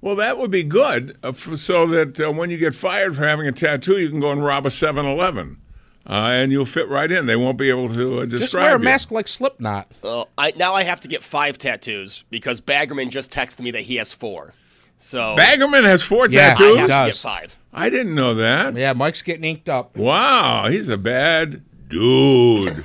Well, 0.00 0.16
that 0.16 0.36
would 0.36 0.50
be 0.50 0.64
good, 0.64 1.16
uh, 1.22 1.28
f- 1.28 1.56
so 1.56 1.86
that 1.86 2.20
uh, 2.20 2.32
when 2.32 2.50
you 2.50 2.58
get 2.58 2.74
fired 2.74 3.14
for 3.14 3.24
having 3.26 3.46
a 3.46 3.52
tattoo, 3.52 3.98
you 3.98 4.10
can 4.10 4.18
go 4.18 4.32
and 4.32 4.44
rob 4.44 4.66
a 4.66 4.68
7-Eleven, 4.68 5.58
uh, 6.04 6.12
and 6.12 6.50
you'll 6.50 6.66
fit 6.66 6.88
right 6.88 7.08
in. 7.08 7.26
They 7.26 7.36
won't 7.36 7.56
be 7.56 7.68
able 7.70 7.88
to 7.90 8.18
uh, 8.18 8.24
describe 8.24 8.40
Just 8.40 8.54
wear 8.54 8.74
a 8.74 8.78
you. 8.80 8.84
mask 8.84 9.12
like 9.12 9.28
Slipknot. 9.28 9.92
Well, 10.02 10.28
I 10.36 10.52
now 10.56 10.74
I 10.74 10.82
have 10.82 10.98
to 11.02 11.08
get 11.08 11.22
five 11.22 11.56
tattoos 11.56 12.24
because 12.30 12.60
Baggerman 12.60 13.10
just 13.10 13.30
texted 13.30 13.60
me 13.60 13.70
that 13.70 13.82
he 13.84 13.94
has 13.96 14.12
four. 14.12 14.54
So 15.02 15.34
Baggerman 15.36 15.82
has 15.82 16.02
four 16.02 16.28
Yeah, 16.28 16.52
I 16.52 16.54
tattoos. 16.54 16.78
have 16.78 16.88
does. 16.88 17.20
five. 17.20 17.58
I 17.72 17.90
didn't 17.90 18.14
know 18.14 18.34
that. 18.34 18.76
Yeah, 18.76 18.92
Mike's 18.92 19.22
getting 19.22 19.44
inked 19.44 19.68
up. 19.68 19.96
Wow, 19.96 20.68
he's 20.68 20.88
a 20.88 20.96
bad 20.96 21.62
dude. 21.88 22.84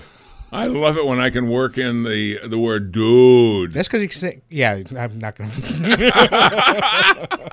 I 0.52 0.66
love 0.66 0.98
it 0.98 1.06
when 1.06 1.20
I 1.20 1.30
can 1.30 1.48
work 1.50 1.78
in 1.78 2.04
the 2.04 2.40
the 2.48 2.58
word 2.58 2.92
dude. 2.92 3.74
That's 3.74 3.88
because 3.88 4.02
he 4.02 4.08
say, 4.08 4.42
yeah, 4.50 4.82
I'm 4.98 5.20
not 5.20 5.36
going 5.36 5.50
to. 5.62 7.52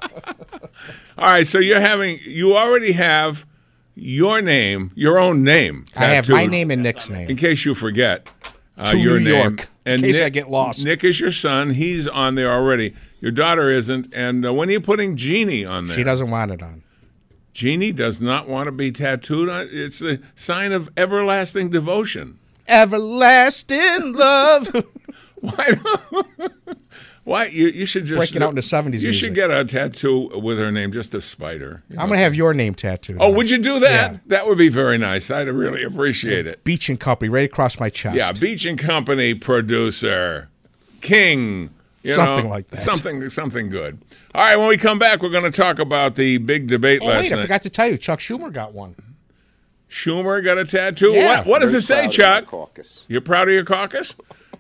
All 1.19 1.27
right, 1.27 1.47
so 1.47 1.59
you're 1.59 1.81
having 1.81 2.19
you 2.25 2.57
already 2.57 2.93
have 2.93 3.47
your 3.95 4.41
name, 4.43 4.93
your 4.95 5.19
own 5.19 5.43
name. 5.45 5.85
I 5.97 6.07
have 6.07 6.29
my 6.29 6.47
name 6.47 6.71
and 6.71 6.83
Nick's 6.83 7.09
name. 7.11 7.29
in 7.29 7.37
case 7.37 7.65
you 7.65 7.75
forget. 7.75 8.29
Uh, 8.77 8.91
To 8.91 8.99
your 8.99 9.21
New 9.21 9.31
name. 9.33 9.41
York, 9.43 9.69
in 9.87 10.01
case 10.01 10.21
I 10.21 10.31
get 10.31 10.51
lost. 10.51 10.85
Nick 10.85 11.05
is 11.05 11.21
your 11.21 11.31
son. 11.31 11.71
He's 11.71 12.09
on 12.09 12.35
there 12.35 12.51
already. 12.51 12.93
Your 13.25 13.33
daughter 13.33 13.71
isn't. 13.71 14.09
And 14.13 14.45
uh, 14.45 14.53
when 14.53 14.69
are 14.69 14.73
you 14.73 14.83
putting 14.83 15.17
Jeannie 15.17 15.65
on 15.65 15.87
there? 15.87 15.97
She 15.97 16.05
doesn't 16.05 16.31
want 16.31 16.51
it 16.51 16.63
on. 16.63 16.83
Jeannie 17.55 17.91
does 17.91 18.21
not 18.21 18.47
want 18.47 18.67
to 18.67 18.73
be 18.73 18.93
tattooed 18.93 19.49
on. 19.49 19.67
It's 19.73 20.03
a 20.03 20.19
sign 20.35 20.73
of 20.73 20.91
everlasting 20.95 21.71
devotion. 21.71 22.39
Everlasting 22.69 24.13
love. 24.13 24.85
Why? 25.41 25.73
Why 27.25 27.47
you, 27.47 27.69
you 27.69 27.87
should 27.87 28.05
just 28.05 28.19
Breaking 28.19 28.43
out 28.43 28.51
into 28.51 28.61
70s 28.61 29.01
You 29.01 29.11
should 29.11 29.35
get 29.35 29.51
a 29.51 29.65
tattoo 29.65 30.29
with 30.39 30.59
her 30.59 30.71
name, 30.71 30.93
just 30.93 31.15
a 31.15 31.23
spider. 31.23 31.83
you 31.89 31.99
I'm 31.99 32.11
know. 32.11 32.17
to 32.17 32.19
have 32.19 32.35
your 32.35 32.53
name 32.53 32.75
tattooed. 32.75 33.17
Oh, 33.21 33.29
on. 33.31 33.37
would 33.37 33.49
you 33.49 33.57
do 33.57 33.81
that? 33.81 34.13
Yeah. 34.13 34.19
That 34.27 34.47
would 34.49 34.59
be 34.59 34.69
very 34.69 34.99
nice. 34.99 35.31
I'd 35.31 35.49
really 35.49 35.83
appreciate 35.83 36.47
it. 36.47 36.63
Beach 36.63 36.91
and 36.91 37.01
Company 37.01 37.31
right 37.31 37.49
across 37.51 37.81
my 37.81 37.89
chest. 37.89 38.17
Yeah, 38.17 38.33
Beach 38.33 38.67
and 38.67 38.79
Company 38.79 39.33
producer, 39.33 40.51
King. 41.01 41.71
You 42.05 42.15
Something 42.15 42.45
know, 42.45 42.51
like 42.51 42.69
that. 42.69 42.77
Something, 42.77 43.29
something 43.31 43.71
good. 43.71 43.99
All 44.35 44.43
right, 44.43 44.57
when 44.57 44.69
we 44.69 44.77
come 44.77 44.99
back, 44.99 45.23
we're 45.23 45.31
going 45.31 45.51
to 45.51 45.51
talk 45.51 45.79
about 45.79 46.15
the 46.17 46.39
big 46.39 46.67
debate 46.67 47.01
Oh, 47.03 47.07
last 47.07 47.31
wait, 47.31 47.39
I 47.39 47.43
forgot 47.43 47.63
to 47.63 47.71
tell 47.71 47.89
you. 47.89 47.97
Chuck 47.97 48.21
Schumer 48.21 48.53
got 48.53 48.73
one. 48.75 48.95
Schumer 49.91 50.45
got 50.45 50.59
a 50.59 50.65
tattoo. 50.65 51.13
Yeah. 51.13 51.39
what 51.39 51.47
what 51.47 51.59
does 51.61 51.73
it 51.73 51.81
say, 51.83 52.09
Chuck? 52.09 52.47
Caucus. 52.47 53.07
You're 53.09 53.21
proud 53.21 53.49
of 53.49 53.55
your 53.55 53.65
caucus? 53.65 54.15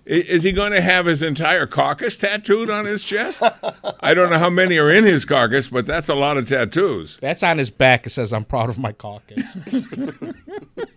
Is 0.06 0.42
he 0.42 0.52
going 0.52 0.72
to 0.72 0.82
have 0.82 1.06
his 1.06 1.22
entire 1.22 1.66
caucus 1.66 2.16
tattooed 2.16 2.68
on 2.68 2.84
his 2.84 3.02
chest? 3.02 3.42
I 4.00 4.12
don't 4.12 4.28
know 4.30 4.38
how 4.38 4.50
many 4.50 4.76
are 4.78 4.90
in 4.90 5.04
his 5.04 5.24
caucus, 5.24 5.68
but 5.68 5.86
that's 5.86 6.10
a 6.10 6.14
lot 6.14 6.36
of 6.36 6.46
tattoos. 6.46 7.18
That's 7.22 7.42
on 7.42 7.56
his 7.56 7.70
back. 7.70 8.06
It 8.06 8.10
says, 8.10 8.32
I'm 8.34 8.44
proud 8.44 8.68
of 8.68 8.78
my 8.78 8.92
caucus. 8.92 9.42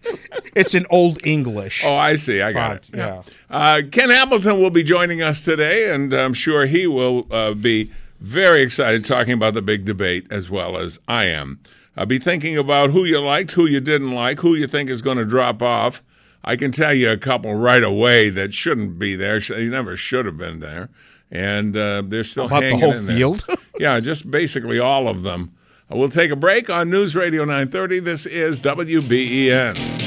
it's 0.55 0.73
in 0.75 0.85
Old 0.89 1.25
English. 1.25 1.83
Oh, 1.85 1.95
I 1.95 2.15
see. 2.15 2.41
I 2.41 2.53
got 2.53 2.85
Font, 2.85 2.89
it. 2.89 2.97
yeah. 2.97 3.21
Uh, 3.49 3.81
Ken 3.91 4.09
Hamilton 4.09 4.59
will 4.59 4.69
be 4.69 4.83
joining 4.83 5.21
us 5.21 5.43
today, 5.43 5.93
and 5.93 6.13
I'm 6.13 6.33
sure 6.33 6.65
he 6.65 6.87
will 6.87 7.27
uh, 7.31 7.53
be 7.53 7.91
very 8.19 8.61
excited 8.63 9.05
talking 9.05 9.33
about 9.33 9.53
the 9.53 9.61
big 9.61 9.85
debate 9.85 10.25
as 10.31 10.49
well 10.49 10.77
as 10.77 10.99
I 11.07 11.25
am. 11.25 11.59
I'll 11.95 12.05
be 12.05 12.19
thinking 12.19 12.57
about 12.57 12.91
who 12.91 13.05
you 13.05 13.19
liked, 13.19 13.53
who 13.53 13.65
you 13.65 13.79
didn't 13.79 14.11
like, 14.11 14.39
who 14.39 14.53
you 14.55 14.67
think 14.67 14.89
is 14.89 15.01
going 15.01 15.17
to 15.17 15.25
drop 15.25 15.61
off. 15.61 16.03
I 16.43 16.55
can 16.55 16.71
tell 16.71 16.93
you 16.93 17.11
a 17.11 17.17
couple 17.17 17.53
right 17.55 17.83
away 17.83 18.29
that 18.29 18.53
shouldn't 18.53 18.97
be 18.99 19.15
there. 19.15 19.39
They 19.39 19.65
never 19.65 19.95
should 19.97 20.25
have 20.25 20.37
been 20.37 20.59
there, 20.59 20.89
and 21.31 21.75
uh, 21.75 22.03
they're 22.05 22.23
still 22.23 22.45
About 22.45 22.61
the 22.61 22.77
whole 22.77 22.93
in 22.93 23.05
there. 23.05 23.15
field? 23.17 23.45
yeah, 23.79 23.99
just 23.99 24.29
basically 24.31 24.79
all 24.79 25.07
of 25.07 25.23
them. 25.23 25.51
We'll 25.89 26.10
take 26.10 26.32
a 26.32 26.36
break 26.36 26.70
on 26.70 26.89
News 26.89 27.15
Radio 27.15 27.46
930. 27.46 28.00
This 28.00 28.25
is 28.25 28.60
WBEN. 28.62 30.06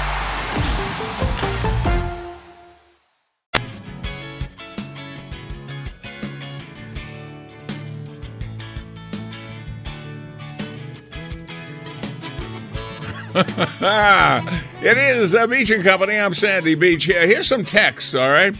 it 14.83 14.97
is 14.97 15.33
uh, 15.33 15.47
Beach 15.47 15.71
and 15.71 15.83
Company. 15.83 16.15
I'm 16.15 16.35
Sandy 16.35 16.75
Beach. 16.75 17.05
Here, 17.05 17.25
here's 17.25 17.47
some 17.47 17.65
text, 17.65 18.13
all 18.13 18.29
right? 18.29 18.55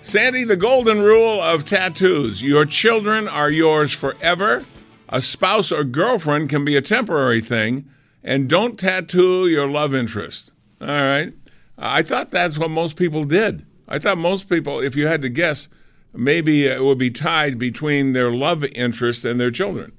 Sandy, 0.00 0.44
the 0.44 0.54
golden 0.54 1.00
rule 1.00 1.42
of 1.42 1.64
tattoos 1.64 2.40
your 2.40 2.64
children 2.64 3.26
are 3.26 3.50
yours 3.50 3.92
forever. 3.92 4.64
A 5.08 5.20
spouse 5.20 5.72
or 5.72 5.82
girlfriend 5.82 6.50
can 6.50 6.64
be 6.64 6.76
a 6.76 6.80
temporary 6.80 7.40
thing, 7.40 7.90
and 8.22 8.48
don't 8.48 8.78
tattoo 8.78 9.48
your 9.48 9.68
love 9.68 9.92
interest. 9.92 10.52
All 10.80 10.86
right? 10.86 11.32
I 11.76 12.04
thought 12.04 12.30
that's 12.30 12.56
what 12.56 12.70
most 12.70 12.94
people 12.94 13.24
did. 13.24 13.66
I 13.88 13.98
thought 13.98 14.18
most 14.18 14.48
people, 14.48 14.78
if 14.78 14.94
you 14.94 15.08
had 15.08 15.22
to 15.22 15.28
guess, 15.30 15.68
maybe 16.12 16.66
it 16.68 16.80
would 16.80 16.98
be 16.98 17.10
tied 17.10 17.58
between 17.58 18.12
their 18.12 18.30
love 18.30 18.62
interest 18.66 19.24
and 19.24 19.40
their 19.40 19.50
children. 19.50 19.92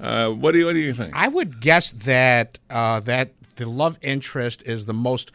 Uh, 0.00 0.30
what 0.30 0.52
do 0.52 0.58
you 0.58 0.66
What 0.66 0.72
do 0.72 0.80
you 0.80 0.94
think? 0.94 1.14
I 1.14 1.28
would 1.28 1.60
guess 1.60 1.92
that 1.92 2.58
uh, 2.68 3.00
that 3.00 3.34
the 3.60 3.68
love 3.70 3.98
interest 4.02 4.62
is 4.66 4.86
the 4.86 4.92
most 4.94 5.30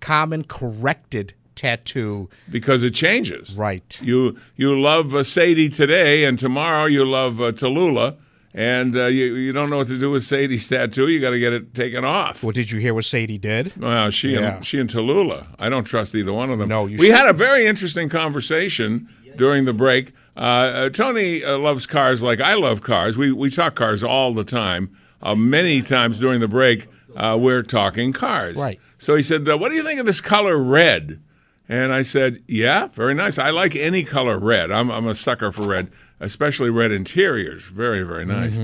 common 0.00 0.44
corrected 0.44 1.34
tattoo. 1.54 2.28
because 2.50 2.82
it 2.82 2.94
changes. 2.94 3.54
Right. 3.54 3.98
You 4.02 4.36
you 4.56 4.78
love 4.80 5.14
uh, 5.14 5.22
Sadie 5.22 5.68
today, 5.68 6.24
and 6.24 6.38
tomorrow 6.38 6.84
you 6.86 7.04
love 7.04 7.40
uh, 7.40 7.52
Tallulah, 7.52 8.16
and 8.54 8.96
uh, 8.96 9.06
you 9.06 9.34
you 9.34 9.52
don't 9.52 9.68
know 9.70 9.78
what 9.78 9.88
to 9.88 9.98
do 9.98 10.10
with 10.10 10.22
Sadie's 10.22 10.68
tattoo. 10.68 11.08
You 11.08 11.20
got 11.20 11.30
to 11.30 11.38
get 11.40 11.52
it 11.52 11.74
taken 11.74 12.04
off. 12.04 12.42
Well, 12.44 12.52
did 12.52 12.70
you 12.70 12.78
hear 12.80 12.94
what 12.94 13.04
Sadie 13.04 13.38
did? 13.38 13.72
Well, 13.76 14.10
she 14.10 14.34
Yeah. 14.34 14.56
and 14.56 14.64
she 14.64 14.78
and 14.78 14.88
Tallulah. 14.88 15.46
I 15.58 15.68
don't 15.68 15.84
trust 15.84 16.14
either 16.14 16.32
one 16.32 16.50
of 16.50 16.58
them. 16.58 16.68
No, 16.68 16.86
you 16.86 16.98
we 16.98 17.06
should. 17.06 17.16
had 17.16 17.26
a 17.28 17.32
very 17.32 17.66
interesting 17.66 18.08
conversation 18.08 19.08
during 19.36 19.64
the 19.64 19.72
break. 19.72 20.12
Uh, 20.36 20.40
uh, 20.40 20.88
Tony 20.90 21.42
uh, 21.44 21.58
loves 21.58 21.86
cars 21.86 22.22
like 22.22 22.40
I 22.40 22.54
love 22.54 22.82
cars. 22.82 23.16
We 23.16 23.32
we 23.32 23.50
talk 23.50 23.74
cars 23.74 24.04
all 24.04 24.32
the 24.32 24.44
time. 24.44 24.90
Uh, 25.20 25.34
many 25.34 25.82
times 25.82 26.20
during 26.20 26.38
the 26.38 26.46
break, 26.46 26.86
uh, 27.18 27.36
we're 27.38 27.62
talking 27.62 28.12
cars. 28.14 28.56
Right. 28.56 28.80
So 28.96 29.14
he 29.14 29.22
said, 29.22 29.46
uh, 29.48 29.58
"What 29.58 29.68
do 29.68 29.74
you 29.74 29.82
think 29.82 30.00
of 30.00 30.06
this 30.06 30.20
color 30.22 30.56
red?" 30.56 31.20
And 31.68 31.92
I 31.92 32.00
said, 32.02 32.42
"Yeah, 32.48 32.86
very 32.86 33.12
nice. 33.14 33.38
I 33.38 33.50
like 33.50 33.76
any 33.76 34.04
color 34.04 34.38
red. 34.38 34.70
I'm 34.70 34.90
I'm 34.90 35.06
a 35.06 35.14
sucker 35.14 35.52
for 35.52 35.66
red, 35.66 35.90
especially 36.20 36.70
red 36.70 36.92
interiors. 36.92 37.64
Very 37.64 38.02
very 38.04 38.24
nice." 38.24 38.56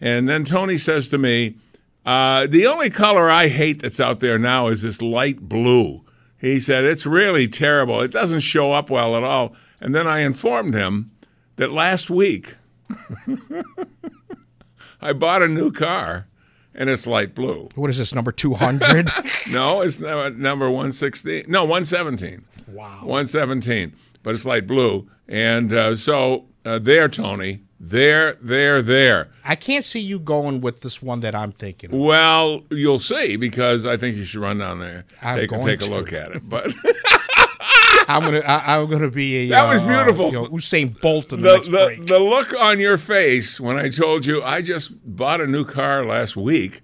And 0.00 0.28
then 0.28 0.44
Tony 0.44 0.76
says 0.78 1.08
to 1.08 1.18
me, 1.18 1.56
uh, 2.06 2.46
"The 2.46 2.66
only 2.66 2.90
color 2.90 3.28
I 3.30 3.48
hate 3.48 3.82
that's 3.82 3.98
out 3.98 4.20
there 4.20 4.38
now 4.38 4.68
is 4.68 4.82
this 4.82 5.02
light 5.02 5.40
blue." 5.48 6.04
He 6.38 6.60
said, 6.60 6.84
"It's 6.84 7.06
really 7.06 7.48
terrible. 7.48 8.00
It 8.02 8.10
doesn't 8.12 8.40
show 8.40 8.72
up 8.72 8.90
well 8.90 9.16
at 9.16 9.24
all." 9.24 9.54
And 9.80 9.94
then 9.94 10.06
I 10.06 10.20
informed 10.20 10.74
him 10.74 11.10
that 11.56 11.72
last 11.72 12.08
week 12.10 12.56
I 15.00 15.12
bought 15.12 15.42
a 15.42 15.48
new 15.48 15.72
car, 15.72 16.28
and 16.74 16.88
it's 16.90 17.06
light 17.06 17.34
blue. 17.34 17.68
What 17.74 17.90
is 17.90 17.98
this, 17.98 18.14
number 18.14 18.32
200? 18.32 19.10
No, 19.50 19.82
it's 19.82 19.98
number 19.98 20.70
116. 20.70 21.46
No, 21.48 21.62
117. 21.62 22.44
Wow. 22.68 23.00
117. 23.00 23.92
But 24.22 24.34
it's 24.34 24.46
light 24.46 24.66
blue. 24.68 25.10
And 25.28 25.72
uh, 25.72 25.96
so 25.96 26.46
uh, 26.64 26.78
there, 26.78 27.08
Tony, 27.08 27.64
there, 27.80 28.34
there, 28.40 28.80
there. 28.82 29.30
I 29.44 29.56
can't 29.56 29.84
see 29.84 29.98
you 30.00 30.20
going 30.20 30.60
with 30.60 30.80
this 30.82 31.02
one 31.02 31.20
that 31.20 31.34
I'm 31.34 31.50
thinking 31.50 31.92
of. 31.92 31.98
Well, 31.98 32.62
you'll 32.70 33.00
see 33.00 33.36
because 33.36 33.84
I 33.84 33.96
think 33.96 34.16
you 34.16 34.22
should 34.22 34.40
run 34.40 34.58
down 34.58 34.78
there, 34.78 35.04
I'm 35.20 35.36
take, 35.38 35.50
take 35.62 35.82
a 35.82 35.90
look 35.90 36.12
at 36.12 36.30
it. 36.30 36.48
But 36.48 36.72
I'm 38.08 38.22
gonna, 38.22 38.40
I, 38.40 38.76
I'm 38.76 38.88
gonna 38.88 39.10
be 39.10 39.46
a 39.46 39.48
That 39.48 39.68
was 39.68 39.82
uh, 39.82 39.86
beautiful. 39.86 40.26
you 40.26 40.32
know, 40.32 40.46
Usain 40.46 41.00
Bolt 41.00 41.32
in 41.32 41.40
the, 41.40 41.48
the, 41.48 41.54
next 41.54 41.66
the, 41.68 41.72
break. 41.72 42.06
the 42.06 42.18
look 42.18 42.52
on 42.58 42.80
your 42.80 42.98
face 42.98 43.60
when 43.60 43.76
I 43.76 43.88
told 43.88 44.26
you 44.26 44.42
I 44.42 44.62
just 44.62 44.92
bought 45.04 45.40
a 45.40 45.46
new 45.46 45.64
car 45.64 46.04
last 46.04 46.36
week 46.36 46.82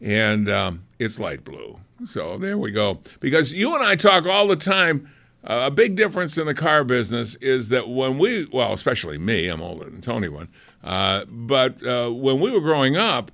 and 0.00 0.48
um, 0.48 0.84
it's 0.98 1.18
light 1.18 1.44
blue. 1.44 1.80
So 2.04 2.38
there 2.38 2.58
we 2.58 2.70
go. 2.72 3.00
Because 3.20 3.52
you 3.52 3.74
and 3.74 3.84
I 3.84 3.96
talk 3.96 4.26
all 4.26 4.46
the 4.48 4.56
time. 4.56 5.10
Uh, 5.44 5.66
a 5.66 5.70
big 5.70 5.94
difference 5.94 6.36
in 6.38 6.46
the 6.46 6.54
car 6.54 6.82
business 6.82 7.36
is 7.36 7.68
that 7.68 7.88
when 7.88 8.18
we, 8.18 8.46
well, 8.52 8.72
especially 8.72 9.16
me, 9.16 9.46
I'm 9.46 9.62
older 9.62 9.84
than 9.84 10.00
Tony 10.00 10.28
one, 10.28 10.48
uh, 10.82 11.24
but 11.28 11.86
uh, 11.86 12.10
when 12.10 12.40
we 12.40 12.50
were 12.50 12.60
growing 12.60 12.96
up, 12.96 13.30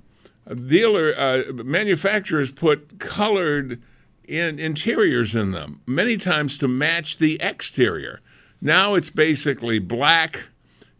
dealer 0.67 1.15
uh, 1.17 1.51
manufacturers 1.63 2.51
put 2.51 2.99
colored 2.99 3.81
in 4.25 4.59
interiors 4.59 5.35
in 5.35 5.51
them 5.51 5.81
many 5.85 6.17
times 6.17 6.57
to 6.57 6.67
match 6.67 7.17
the 7.17 7.41
exterior. 7.41 8.21
Now 8.61 8.95
it's 8.95 9.09
basically 9.09 9.79
black, 9.79 10.49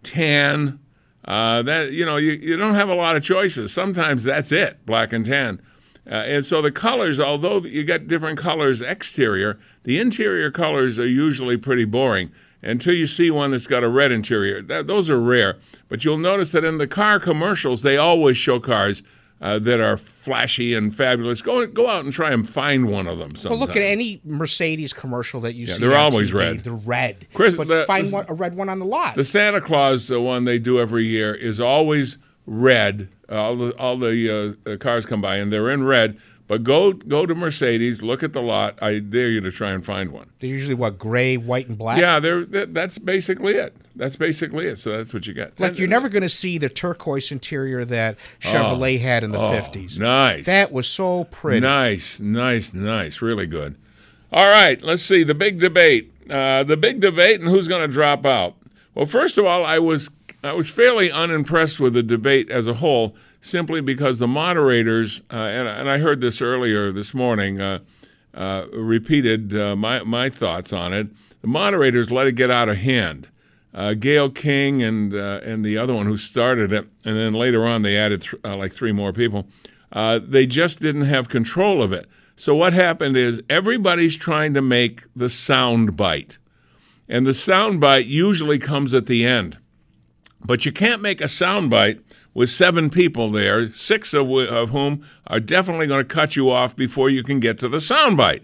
tan. 0.01 0.79
Uh, 1.25 1.61
that 1.61 1.93
you 1.93 2.05
know 2.05 2.17
you, 2.17 2.33
you 2.33 2.57
don't 2.57 2.75
have 2.75 2.89
a 2.89 2.95
lot 2.95 3.15
of 3.15 3.23
choices. 3.23 3.71
Sometimes 3.71 4.23
that's 4.23 4.51
it, 4.51 4.85
black 4.85 5.13
and 5.13 5.25
tan. 5.25 5.61
Uh, 6.05 6.15
and 6.15 6.45
so 6.45 6.61
the 6.61 6.71
colors, 6.71 7.19
although 7.19 7.61
you 7.61 7.83
got 7.83 8.07
different 8.07 8.37
colors 8.37 8.81
exterior, 8.81 9.57
the 9.83 9.99
interior 9.99 10.51
colors 10.51 10.99
are 10.99 11.07
usually 11.07 11.55
pretty 11.55 11.85
boring 11.85 12.29
until 12.61 12.93
you 12.93 13.05
see 13.05 13.31
one 13.31 13.51
that's 13.51 13.67
got 13.67 13.83
a 13.83 13.89
red 13.89 14.11
interior. 14.11 14.61
That, 14.61 14.87
those 14.87 15.09
are 15.09 15.19
rare. 15.19 15.59
But 15.87 16.03
you'll 16.03 16.17
notice 16.17 16.51
that 16.51 16.65
in 16.65 16.77
the 16.77 16.87
car 16.87 17.19
commercials, 17.19 17.81
they 17.83 17.97
always 17.97 18.37
show 18.37 18.59
cars 18.59 19.01
uh, 19.43 19.59
that 19.59 19.81
are 19.81 19.97
flashy 19.97 20.73
and 20.73 20.95
fabulous. 20.95 21.41
Go 21.41 21.67
go 21.67 21.89
out 21.89 22.05
and 22.05 22.13
try 22.13 22.31
and 22.31 22.47
find 22.49 22.87
one 22.89 23.07
of 23.07 23.19
them. 23.19 23.33
well, 23.43 23.59
look 23.59 23.71
at 23.71 23.81
any 23.83 24.21
Mercedes 24.23 24.93
commercial 24.93 25.41
that 25.41 25.53
you 25.53 25.67
see. 25.67 25.79
they're 25.79 25.97
always 25.97 26.31
TV, 26.31 26.33
red. 26.39 26.59
They're 26.61 26.73
red. 26.73 27.27
Chris, 27.33 27.57
but 27.57 27.67
the- 27.67 27.83
find 27.85 28.07
the- 28.07 28.13
one, 28.13 28.25
a 28.29 28.33
red 28.33 28.55
one 28.55 28.69
on 28.69 28.79
the 28.79 28.85
lot. 28.85 29.15
The 29.15 29.25
Santa 29.25 29.59
Claus 29.59 30.09
uh, 30.09 30.19
one 30.21 30.45
they 30.45 30.59
do 30.59 30.79
every 30.79 31.05
year 31.05 31.35
is 31.35 31.59
always 31.59 32.17
red. 32.45 33.09
All 33.29 33.55
the 33.57 33.71
all 33.77 33.97
the 33.97 34.55
uh, 34.65 34.71
uh, 34.71 34.77
cars 34.77 35.05
come 35.05 35.21
by 35.21 35.35
and 35.37 35.51
they're 35.51 35.69
in 35.71 35.83
red. 35.83 36.17
But 36.47 36.63
go 36.63 36.91
go 36.91 37.25
to 37.25 37.33
Mercedes, 37.33 38.03
look 38.03 38.21
at 38.21 38.33
the 38.33 38.41
lot. 38.41 38.77
I 38.83 38.99
dare 38.99 39.29
you 39.29 39.39
to 39.41 39.49
try 39.51 39.71
and 39.71 39.83
find 39.83 40.11
one. 40.11 40.29
They're 40.39 40.49
usually 40.49 40.75
what 40.75 40.97
gray, 40.99 41.37
white, 41.37 41.69
and 41.69 41.77
black. 41.77 41.99
Yeah, 41.99 42.19
they're, 42.19 42.43
that, 42.45 42.73
that's 42.73 42.97
basically 42.97 43.53
it. 43.55 43.73
That's 43.95 44.17
basically 44.17 44.67
it. 44.67 44.77
So 44.77 44.91
that's 44.97 45.13
what 45.13 45.25
you 45.25 45.33
get. 45.33 45.57
Like 45.59 45.79
you're 45.79 45.87
never 45.87 46.09
going 46.09 46.23
to 46.23 46.29
see 46.29 46.57
the 46.57 46.67
turquoise 46.69 47.31
interior 47.31 47.85
that 47.85 48.17
Chevrolet 48.41 48.99
had 48.99 49.23
in 49.23 49.31
the 49.31 49.37
Oh, 49.39 49.51
50s. 49.51 49.97
nice. 49.97 50.45
That 50.45 50.71
was 50.73 50.85
so 50.87 51.23
pretty. 51.25 51.61
Nice, 51.61 52.19
nice, 52.19 52.73
nice. 52.73 53.21
Really 53.21 53.47
good. 53.47 53.75
All 54.31 54.47
right, 54.47 54.81
let's 54.81 55.01
see 55.03 55.23
the 55.23 55.35
big 55.35 55.59
debate. 55.59 56.11
Uh, 56.29 56.63
the 56.63 56.75
big 56.77 56.99
debate 56.99 57.39
and 57.39 57.49
who's 57.49 57.67
going 57.67 57.81
to 57.81 57.87
drop 57.93 58.25
out. 58.25 58.55
Well, 58.95 59.05
first 59.05 59.37
of 59.37 59.45
all, 59.45 59.63
I 59.65 59.79
was 59.79 60.09
I 60.43 60.51
was 60.53 60.69
fairly 60.69 61.09
unimpressed 61.09 61.79
with 61.79 61.93
the 61.93 62.03
debate 62.03 62.49
as 62.51 62.67
a 62.67 62.73
whole, 62.75 63.15
simply 63.43 63.81
because 63.81 64.19
the 64.19 64.27
moderators 64.27 65.21
uh, 65.31 65.35
and, 65.35 65.67
and 65.67 65.89
I 65.89 65.99
heard 65.99 66.21
this 66.21 66.41
earlier 66.41 66.91
this 66.91 67.13
morning. 67.13 67.61
Uh, 67.61 67.79
uh, 68.35 68.65
repeated 68.73 69.55
uh, 69.55 69.75
my 69.75 70.01
my 70.03 70.27
thoughts 70.27 70.73
on 70.73 70.91
it. 70.91 71.07
The 71.41 71.47
moderators 71.47 72.11
let 72.11 72.25
it 72.25 72.31
get 72.31 72.49
out 72.49 72.67
of 72.67 72.77
hand. 72.77 73.27
Uh, 73.75 73.93
Gayle 73.93 74.31
King 74.31 74.81
and 74.81 75.13
uh, 75.13 75.39
and 75.43 75.63
the 75.63 75.77
other 75.77 75.93
one 75.93 76.07
who 76.07 76.17
started 76.17 76.73
it, 76.73 76.87
and 77.05 77.15
then 77.15 77.33
later 77.33 77.65
on 77.65 77.83
they 77.83 77.95
added 77.95 78.21
th- 78.23 78.43
like 78.43 78.73
three 78.73 78.91
more 78.91 79.13
people. 79.13 79.47
They 79.93 80.47
just 80.47 80.79
didn't 80.79 81.05
have 81.05 81.29
control 81.29 81.83
of 81.83 81.93
it. 81.93 82.09
So 82.35 82.55
what 82.55 82.73
happened 82.73 83.15
is 83.15 83.43
everybody's 83.47 84.15
trying 84.15 84.55
to 84.55 84.61
make 84.63 85.03
the 85.15 85.29
sound 85.29 85.95
bite, 85.95 86.39
and 87.07 87.27
the 87.27 87.35
sound 87.35 87.79
bite 87.79 88.07
usually 88.07 88.57
comes 88.57 88.95
at 88.95 89.05
the 89.05 89.27
end. 89.27 89.59
But 90.43 90.65
you 90.65 90.71
can't 90.71 91.03
make 91.03 91.21
a 91.21 91.27
sound 91.27 91.69
bite 91.69 92.01
with 92.33 92.49
seven 92.49 92.89
people 92.89 93.29
there, 93.29 93.69
six 93.69 94.13
of, 94.13 94.27
wh- 94.27 94.51
of 94.51 94.69
whom 94.71 95.05
are 95.27 95.39
definitely 95.39 95.87
going 95.87 96.05
to 96.05 96.15
cut 96.15 96.35
you 96.35 96.51
off 96.51 96.75
before 96.75 97.09
you 97.09 97.23
can 97.23 97.39
get 97.39 97.57
to 97.59 97.69
the 97.69 97.77
soundbite. 97.77 98.41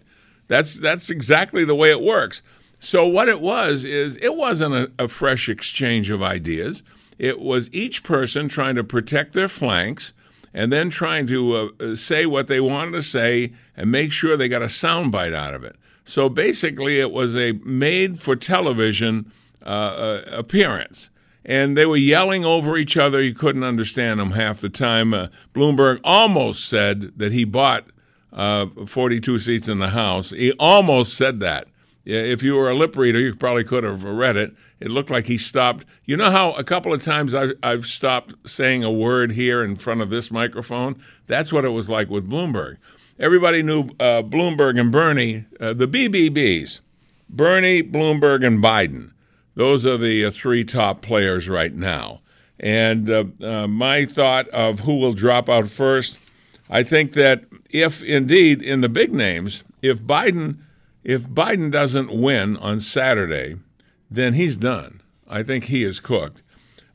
That's 0.47 0.75
that's 0.79 1.09
exactly 1.09 1.63
the 1.63 1.75
way 1.75 1.91
it 1.91 2.01
works. 2.01 2.41
So 2.79 3.05
what 3.05 3.29
it 3.29 3.41
was 3.41 3.85
is 3.85 4.17
it 4.17 4.35
wasn't 4.35 4.73
a, 4.73 4.91
a 4.97 5.07
fresh 5.07 5.49
exchange 5.49 6.09
of 6.09 6.23
ideas. 6.23 6.81
It 7.17 7.39
was 7.39 7.69
each 7.73 8.03
person 8.03 8.47
trying 8.47 8.75
to 8.75 8.83
protect 8.83 9.33
their 9.33 9.49
flanks 9.49 10.13
and 10.53 10.71
then 10.71 10.89
trying 10.89 11.27
to 11.27 11.73
uh, 11.79 11.95
say 11.95 12.25
what 12.25 12.47
they 12.47 12.59
wanted 12.59 12.91
to 12.91 13.01
say 13.01 13.53
and 13.75 13.91
make 13.91 14.11
sure 14.11 14.35
they 14.35 14.47
got 14.47 14.61
a 14.61 14.65
soundbite 14.65 15.35
out 15.35 15.53
of 15.53 15.63
it. 15.63 15.75
So 16.05 16.29
basically, 16.29 16.99
it 16.99 17.11
was 17.11 17.35
a 17.35 17.51
made 17.63 18.19
for 18.19 18.35
television 18.35 19.31
uh, 19.63 19.69
uh, 19.69 20.21
appearance. 20.31 21.09
And 21.49 21.75
they 21.75 21.87
were 21.87 21.97
yelling 21.97 22.45
over 22.45 22.77
each 22.77 22.95
other. 22.95 23.19
You 23.19 23.33
couldn't 23.33 23.63
understand 23.63 24.19
them 24.19 24.31
half 24.31 24.61
the 24.61 24.69
time. 24.69 25.15
Uh, 25.15 25.29
Bloomberg 25.55 25.99
almost 26.03 26.69
said 26.69 27.13
that 27.17 27.31
he 27.31 27.43
bought 27.43 27.87
uh, 28.31 28.67
42 28.85 29.39
seats 29.39 29.67
in 29.67 29.79
the 29.79 29.89
House. 29.89 30.29
He 30.29 30.51
almost 30.59 31.15
said 31.15 31.39
that. 31.39 31.67
If 32.05 32.43
you 32.43 32.55
were 32.55 32.69
a 32.69 32.75
lip 32.75 32.95
reader, 32.95 33.19
you 33.19 33.35
probably 33.35 33.63
could 33.63 33.83
have 33.83 34.03
read 34.03 34.37
it. 34.37 34.53
It 34.79 34.91
looked 34.91 35.09
like 35.09 35.25
he 35.25 35.39
stopped. 35.39 35.85
You 36.05 36.17
know 36.17 36.29
how 36.29 36.51
a 36.51 36.63
couple 36.63 36.93
of 36.93 37.01
times 37.01 37.33
I've, 37.33 37.53
I've 37.63 37.87
stopped 37.87 38.35
saying 38.47 38.83
a 38.83 38.91
word 38.91 39.31
here 39.31 39.63
in 39.63 39.75
front 39.75 40.01
of 40.01 40.11
this 40.11 40.29
microphone? 40.29 41.01
That's 41.25 41.51
what 41.51 41.65
it 41.65 41.69
was 41.69 41.89
like 41.89 42.11
with 42.11 42.29
Bloomberg. 42.29 42.77
Everybody 43.19 43.63
knew 43.63 43.89
uh, 43.99 44.21
Bloomberg 44.21 44.79
and 44.79 44.91
Bernie, 44.91 45.45
uh, 45.59 45.73
the 45.73 45.87
BBBs, 45.87 46.79
Bernie, 47.27 47.81
Bloomberg, 47.81 48.45
and 48.45 48.63
Biden. 48.63 49.11
Those 49.59 49.85
are 49.85 49.97
the 49.97 50.23
uh, 50.23 50.31
three 50.31 50.63
top 50.63 51.01
players 51.01 51.49
right 51.49 51.73
now. 51.73 52.21
And 52.61 53.09
uh, 53.09 53.25
uh, 53.41 53.67
my 53.67 54.05
thought 54.05 54.47
of 54.51 54.79
who 54.79 54.95
will 54.95 55.11
drop 55.11 55.49
out 55.49 55.67
first, 55.67 56.17
I 56.69 56.81
think 56.81 57.11
that 57.11 57.43
if 57.69 58.01
indeed 58.01 58.61
in 58.61 58.79
the 58.79 58.87
big 58.87 59.11
names, 59.11 59.65
if 59.81 60.01
Biden 60.01 60.59
if 61.03 61.23
Biden 61.27 61.69
doesn't 61.71 62.09
win 62.09 62.55
on 62.55 62.79
Saturday, 62.79 63.57
then 64.09 64.33
he's 64.33 64.55
done. 64.55 65.01
I 65.27 65.43
think 65.43 65.65
he 65.65 65.83
is 65.83 65.99
cooked. 65.99 66.41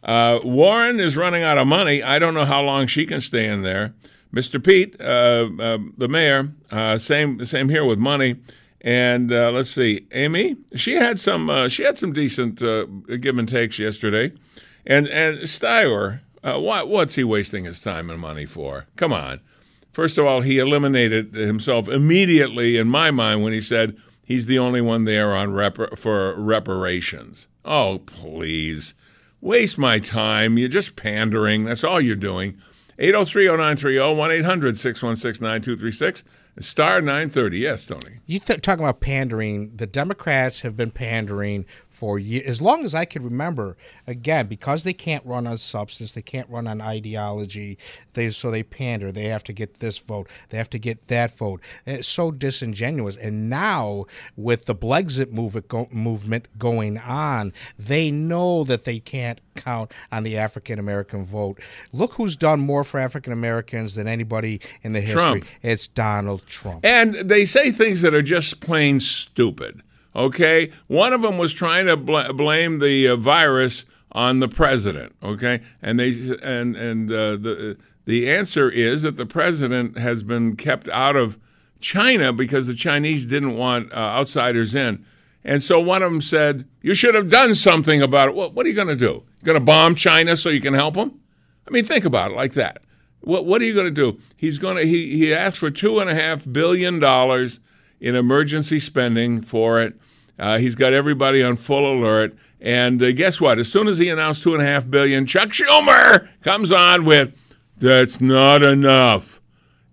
Uh, 0.03 0.39
Warren 0.43 1.01
is 1.01 1.19
running 1.19 1.43
out 1.43 1.59
of 1.59 1.67
money. 1.67 2.03
I 2.03 2.19
don't 2.19 2.33
know 2.33 2.47
how 2.47 2.63
long 2.63 2.87
she 2.87 3.05
can 3.05 3.21
stay 3.21 3.47
in 3.47 3.61
there. 3.61 3.93
Mr. 4.35 4.63
Pete, 4.65 4.99
uh, 5.03 5.51
uh, 5.63 5.79
the 5.99 6.09
mayor, 6.09 6.49
same 6.97 7.45
same 7.45 7.69
here 7.69 7.85
with 7.85 7.99
money. 7.99 8.37
And 8.85 9.33
uh, 9.33 9.51
let's 9.51 9.71
see, 9.71 10.07
Amy, 10.13 10.57
she 10.77 10.93
had 10.93 11.19
some 11.19 11.49
uh, 11.49 11.69
she 11.69 11.85
had 11.85 11.97
some 11.97 12.13
decent 12.13 12.59
give 12.59 13.39
and 13.39 13.49
takes 13.49 13.79
yesterday. 13.79 14.33
And 14.85 15.09
and 15.09 15.39
Steyer, 15.39 16.21
what 16.43 16.89
what's 16.89 17.15
he 17.15 17.25
wasting 17.25 17.65
his 17.65 17.81
time 17.81 18.11
and 18.11 18.21
money 18.21 18.45
for? 18.45 18.85
Come 18.97 19.13
on. 19.13 19.41
First 19.95 20.19
of 20.19 20.27
all, 20.27 20.43
he 20.43 20.59
eliminated 20.59 21.35
himself 21.35 21.89
immediately 21.89 22.77
in 22.77 22.89
my 22.89 23.11
mind 23.11 23.43
when 23.43 23.55
he 23.55 23.61
said 23.61 23.97
he's 24.25 24.47
the 24.47 24.59
only 24.59 24.83
one 24.83 25.05
there 25.05 25.35
on 25.35 25.53
rep- 25.53 25.97
for 25.97 26.35
reparations. 26.35 27.49
Oh, 27.65 28.01
please. 28.05 28.95
Waste 29.41 29.79
my 29.79 29.99
time. 29.99 30.59
You're 30.59 30.69
just 30.69 30.97
pandering. 30.97 31.65
That's 31.65 31.85
all 31.85 32.01
you're 32.01 32.17
doing. 32.17 32.59
803 32.99 33.47
0930 33.47 34.15
1 34.17 34.31
800 34.33 34.77
616 34.77 35.43
9236. 35.45 36.25
Star 36.61 37.01
930. 37.01 37.59
Yes, 37.59 37.87
Tony. 37.87 38.21
You 38.27 38.39
th- 38.39 38.61
talking 38.63 38.85
about 38.85 39.01
pandering. 39.01 39.77
The 39.77 39.87
Democrats 39.87 40.61
have 40.61 40.77
been 40.77 40.91
pandering 40.91 41.67
for 41.95 42.19
years, 42.19 42.47
as 42.47 42.61
long 42.61 42.85
as 42.85 42.95
I 42.95 43.05
can 43.05 43.23
remember. 43.23 43.77
Again, 44.07 44.47
because 44.47 44.85
they 44.85 44.93
can't 44.93 45.25
run 45.25 45.47
on 45.47 45.57
substance, 45.59 46.13
they 46.13 46.23
can't 46.23 46.49
run 46.51 46.67
on 46.67 46.81
ideology. 46.81 47.79
They 48.15 48.31
so 48.31 48.51
they 48.51 48.63
pander. 48.63 49.13
They 49.13 49.29
have 49.29 49.45
to 49.45 49.53
get 49.53 49.79
this 49.79 49.99
vote. 49.99 50.29
They 50.49 50.59
have 50.59 50.71
to 50.71 50.79
get 50.79 51.09
that 51.09 51.37
vote. 51.37 51.61
It's 51.87 52.09
so 52.09 52.31
disingenuous. 52.31 53.17
And 53.17 53.49
now 53.49 54.07
with 54.37 54.67
the 54.67 54.75
Blexit 54.75 55.31
movement 55.31 55.69
go- 55.69 55.89
movement 55.91 56.49
going 56.59 56.99
on, 56.99 57.53
they 57.79 58.11
know 58.11 58.65
that 58.65 58.85
they 58.85 58.99
can't 58.99 59.41
count 59.55 59.93
on 60.11 60.25
the 60.25 60.37
African 60.37 60.79
American 60.79 61.25
vote. 61.25 61.61
Look 61.93 62.15
who's 62.15 62.37
done 62.37 62.61
more 62.61 62.83
for 62.83 62.99
African 62.99 63.33
Americans 63.33 63.95
than 63.95 64.09
anybody 64.09 64.61
in 64.83 64.93
the 64.93 65.01
history. 65.01 65.21
Trump. 65.21 65.45
It's 65.63 65.87
Donald 65.87 66.47
Trump. 66.47 66.85
And 66.85 67.15
they 67.15 67.45
say 67.45 67.71
things 67.71 68.01
that 68.01 68.15
are 68.15 68.23
just 68.23 68.61
plain 68.61 68.99
stupid. 69.01 69.83
Okay, 70.17 70.71
one 70.87 71.13
of 71.13 71.23
them 71.23 71.39
was 71.39 71.53
trying 71.53 71.87
to 71.87 71.97
bl- 71.97 72.33
blame 72.33 72.79
the 72.79 73.09
uh, 73.09 73.17
virus 73.17 73.85
on 74.13 74.39
the 74.39 74.49
president. 74.49 75.15
Okay, 75.23 75.61
and 75.83 75.99
they 75.99 76.13
and 76.43 76.77
and 76.77 77.11
uh, 77.11 77.37
the 77.37 77.77
the 78.05 78.31
answer 78.31 78.71
is 78.71 79.03
that 79.03 79.17
the 79.17 79.27
president 79.27 79.99
has 79.99 80.23
been 80.23 80.57
kept 80.57 80.89
out 80.91 81.17
of 81.17 81.39
China 81.81 82.33
because 82.33 82.67
the 82.67 82.75
Chinese 82.75 83.27
didn't 83.27 83.57
want 83.57 83.93
uh, 83.93 83.97
outsiders 83.97 84.75
in. 84.75 85.05
And 85.45 85.63
so 85.63 85.81
one 85.81 86.03
of 86.03 86.11
them 86.11 86.21
said, 86.21 86.67
"You 86.81 86.95
should 86.95 87.15
have 87.15 87.29
done 87.29 87.55
something 87.55 88.01
about 88.01 88.29
it." 88.29 88.35
Well, 88.35 88.51
what 88.53 88.67
are 88.67 88.69
you 88.69 88.75
going 88.75 88.89
to 88.89 88.97
do? 88.97 89.25
You're 89.41 89.45
going 89.45 89.59
to 89.59 89.65
bomb 89.65 89.95
China 89.95 90.37
so 90.37 90.49
you 90.49 90.61
can 90.61 90.75
help 90.75 90.95
them? 90.95 91.21
I 91.67 91.71
mean, 91.71 91.85
think 91.85 92.05
about 92.05 92.31
it 92.31 92.37
like 92.37 92.53
that. 92.55 92.83
What 93.21 93.47
what 93.47 93.61
are 93.61 93.65
you 93.65 93.75
going 93.75 93.93
to 93.93 94.13
do? 94.13 94.21
He's 94.37 94.59
going 94.59 94.77
to 94.77 94.87
he 94.87 95.17
he 95.17 95.35
asked 95.35 95.59
for 95.59 95.71
two 95.71 95.99
and 95.99 96.09
a 96.09 96.15
half 96.15 96.51
billion 96.51 97.01
dollars 97.01 97.59
in 98.05 98.15
emergency 98.15 98.79
spending 98.79 99.41
for 99.41 99.81
it. 99.81 99.95
Uh, 100.39 100.59
he's 100.59 100.75
got 100.75 100.93
everybody 100.93 101.43
on 101.43 101.57
full 101.57 101.91
alert. 101.91 102.37
And 102.61 103.03
uh, 103.03 103.13
guess 103.13 103.41
what? 103.41 103.59
As 103.59 103.73
soon 103.73 103.89
as 103.89 103.97
he 103.97 104.11
announced 104.11 104.43
two 104.43 104.53
and 104.53 104.63
a 104.63 104.67
half 104.67 104.89
billion, 104.89 105.25
Chuck 105.25 105.49
Schumer 105.49 106.29
comes 106.43 106.71
on 106.71 107.07
with, 107.07 107.33
"That's 107.79 108.21
not 108.21 108.63
enough." 108.63 109.41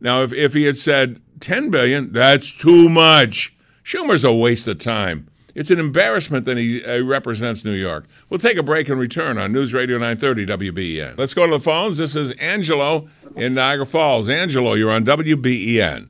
Now, 0.01 0.23
if 0.23 0.33
if 0.33 0.53
he 0.53 0.63
had 0.63 0.75
said 0.75 1.21
ten 1.39 1.69
billion, 1.69 2.11
that's 2.11 2.57
too 2.57 2.89
much. 2.89 3.55
Schumer's 3.83 4.25
a 4.25 4.33
waste 4.33 4.67
of 4.67 4.77
time. 4.77 5.27
It's 5.55 5.71
an 5.71 5.79
embarrassment 5.79 6.45
that 6.45 6.57
he 6.57 6.83
uh, 6.83 7.03
represents 7.03 7.63
New 7.63 7.73
York. 7.73 8.07
We'll 8.29 8.39
take 8.39 8.57
a 8.57 8.63
break 8.63 8.89
and 8.89 8.99
return 8.99 9.37
on 9.37 9.51
News 9.51 9.73
Radio 9.73 9.97
930 9.97 10.71
WBEN. 10.71 11.17
Let's 11.17 11.33
go 11.33 11.45
to 11.45 11.51
the 11.51 11.59
phones. 11.59 11.97
This 11.97 12.15
is 12.15 12.31
Angelo 12.33 13.07
in 13.35 13.53
Niagara 13.53 13.85
Falls. 13.85 14.29
Angelo, 14.29 14.73
you're 14.73 14.91
on 14.91 15.03
WBEN. 15.05 16.09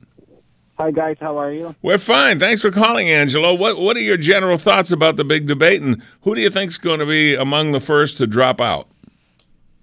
Hi 0.82 0.90
guys, 0.90 1.16
how 1.20 1.38
are 1.38 1.52
you? 1.52 1.76
We're 1.80 1.96
fine. 1.96 2.40
Thanks 2.40 2.60
for 2.60 2.72
calling, 2.72 3.08
Angelo. 3.08 3.54
What 3.54 3.78
What 3.78 3.96
are 3.96 4.00
your 4.00 4.16
general 4.16 4.58
thoughts 4.58 4.90
about 4.90 5.14
the 5.14 5.22
big 5.22 5.46
debate, 5.46 5.80
and 5.80 6.02
who 6.22 6.34
do 6.34 6.40
you 6.40 6.50
think's 6.50 6.76
going 6.76 6.98
to 6.98 7.06
be 7.06 7.36
among 7.36 7.70
the 7.70 7.78
first 7.78 8.16
to 8.16 8.26
drop 8.26 8.60
out? 8.60 8.88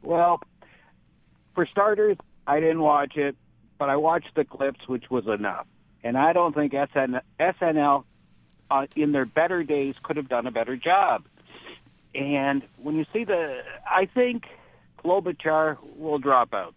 Well, 0.03 0.41
for 1.55 1.65
starters, 1.65 2.17
I 2.47 2.59
didn't 2.59 2.81
watch 2.81 3.15
it, 3.15 3.37
but 3.77 3.89
I 3.89 3.95
watched 3.95 4.35
the 4.35 4.43
clips, 4.43 4.89
which 4.89 5.09
was 5.09 5.25
enough. 5.25 5.67
And 6.03 6.17
I 6.17 6.33
don't 6.33 6.53
think 6.53 6.73
SN, 6.73 7.21
SNL, 7.39 8.03
uh, 8.69 8.87
in 8.97 9.13
their 9.13 9.25
better 9.25 9.63
days, 9.63 9.95
could 10.03 10.17
have 10.17 10.27
done 10.27 10.47
a 10.47 10.51
better 10.51 10.75
job. 10.75 11.23
And 12.13 12.61
when 12.75 12.95
you 12.95 13.05
see 13.13 13.23
the, 13.23 13.61
I 13.89 14.05
think 14.05 14.43
Klobuchar 15.01 15.77
will 15.95 16.19
drop 16.19 16.53
out. 16.53 16.75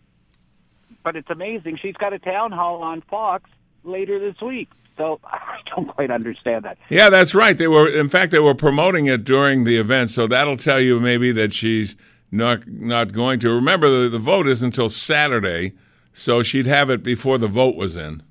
But 1.02 1.16
it's 1.16 1.28
amazing. 1.28 1.80
She's 1.82 1.96
got 1.96 2.12
a 2.12 2.20
town 2.20 2.52
hall 2.52 2.84
on 2.84 3.00
Fox 3.00 3.50
later 3.84 4.18
this 4.18 4.40
week. 4.40 4.68
So 4.96 5.20
I 5.24 5.58
don't 5.74 5.88
quite 5.88 6.10
understand 6.10 6.64
that. 6.64 6.78
Yeah, 6.88 7.10
that's 7.10 7.34
right. 7.34 7.56
They 7.56 7.68
were, 7.68 7.88
in 7.88 8.08
fact, 8.08 8.30
they 8.30 8.38
were 8.38 8.54
promoting 8.54 9.06
it 9.06 9.24
during 9.24 9.64
the 9.64 9.76
event, 9.76 10.10
so 10.10 10.26
that'll 10.26 10.56
tell 10.56 10.80
you 10.80 11.00
maybe 11.00 11.32
that 11.32 11.52
she's 11.52 11.96
not 12.30 12.66
not 12.66 13.12
going 13.12 13.38
to. 13.40 13.50
Remember, 13.50 13.88
the, 13.90 14.08
the 14.08 14.18
vote 14.18 14.48
is 14.48 14.62
until 14.62 14.88
Saturday, 14.88 15.72
so 16.12 16.42
she'd 16.42 16.66
have 16.66 16.90
it 16.90 17.02
before 17.02 17.38
the 17.38 17.48
vote 17.48 17.76
was 17.76 17.96
in. 17.96 18.22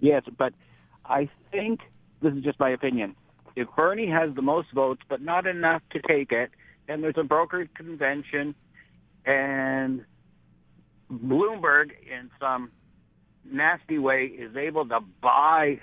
Yes, 0.00 0.22
but 0.36 0.52
I 1.04 1.28
think 1.50 1.80
this 2.20 2.34
is 2.34 2.42
just 2.42 2.58
my 2.60 2.70
opinion. 2.70 3.14
If 3.54 3.68
Bernie 3.74 4.10
has 4.10 4.34
the 4.34 4.42
most 4.42 4.70
votes, 4.72 5.00
but 5.08 5.22
not 5.22 5.46
enough 5.46 5.80
to 5.92 6.00
take 6.00 6.32
it, 6.32 6.50
and 6.88 7.02
there's 7.02 7.16
a 7.16 7.22
brokered 7.22 7.72
convention, 7.74 8.54
and 9.24 10.04
Bloomberg, 11.10 11.90
in 12.10 12.30
some 12.40 12.70
nasty 13.52 13.98
way, 13.98 14.26
is 14.26 14.56
able 14.56 14.86
to 14.86 15.00
buy 15.20 15.80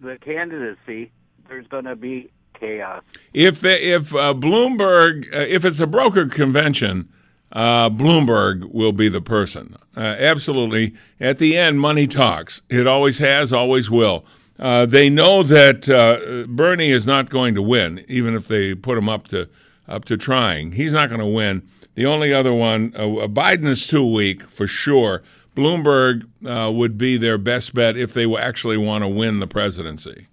the 0.00 0.18
candidacy, 0.20 1.10
there's 1.48 1.66
going 1.68 1.84
to 1.84 1.96
be 1.96 2.30
chaos. 2.58 3.02
If 3.32 3.60
the, 3.60 3.94
if 3.94 4.14
uh, 4.14 4.34
Bloomberg, 4.34 5.34
uh, 5.34 5.40
if 5.40 5.64
it's 5.64 5.80
a 5.80 5.86
broker 5.86 6.26
convention, 6.26 7.08
uh, 7.52 7.90
Bloomberg 7.90 8.72
will 8.72 8.92
be 8.92 9.08
the 9.08 9.20
person. 9.20 9.76
Uh, 9.96 10.00
absolutely. 10.00 10.94
At 11.20 11.38
the 11.38 11.56
end, 11.56 11.80
money 11.80 12.06
talks. 12.06 12.62
It 12.68 12.86
always 12.86 13.18
has, 13.18 13.52
always 13.52 13.90
will. 13.90 14.24
Uh, 14.58 14.86
they 14.86 15.10
know 15.10 15.42
that 15.42 15.90
uh, 15.90 16.46
Bernie 16.48 16.90
is 16.90 17.06
not 17.06 17.30
going 17.30 17.54
to 17.54 17.62
win, 17.62 18.04
even 18.08 18.34
if 18.34 18.46
they 18.46 18.74
put 18.74 18.96
him 18.96 19.08
up 19.08 19.26
to 19.28 19.48
up 19.88 20.04
to 20.04 20.16
trying. 20.16 20.72
He's 20.72 20.92
not 20.92 21.08
going 21.08 21.20
to 21.20 21.26
win. 21.26 21.68
The 21.94 22.06
only 22.06 22.32
other 22.32 22.54
one, 22.54 22.92
Biden 22.92 23.66
is 23.66 23.86
too 23.86 24.06
weak 24.06 24.44
for 24.44 24.66
sure. 24.66 25.22
Bloomberg 25.56 26.24
uh, 26.46 26.70
would 26.70 26.96
be 26.96 27.16
their 27.16 27.38
best 27.38 27.74
bet 27.74 27.96
if 27.96 28.14
they 28.14 28.32
actually 28.36 28.76
want 28.76 29.02
to 29.02 29.08
win 29.08 29.40
the 29.40 29.46
presidency. 29.46 30.28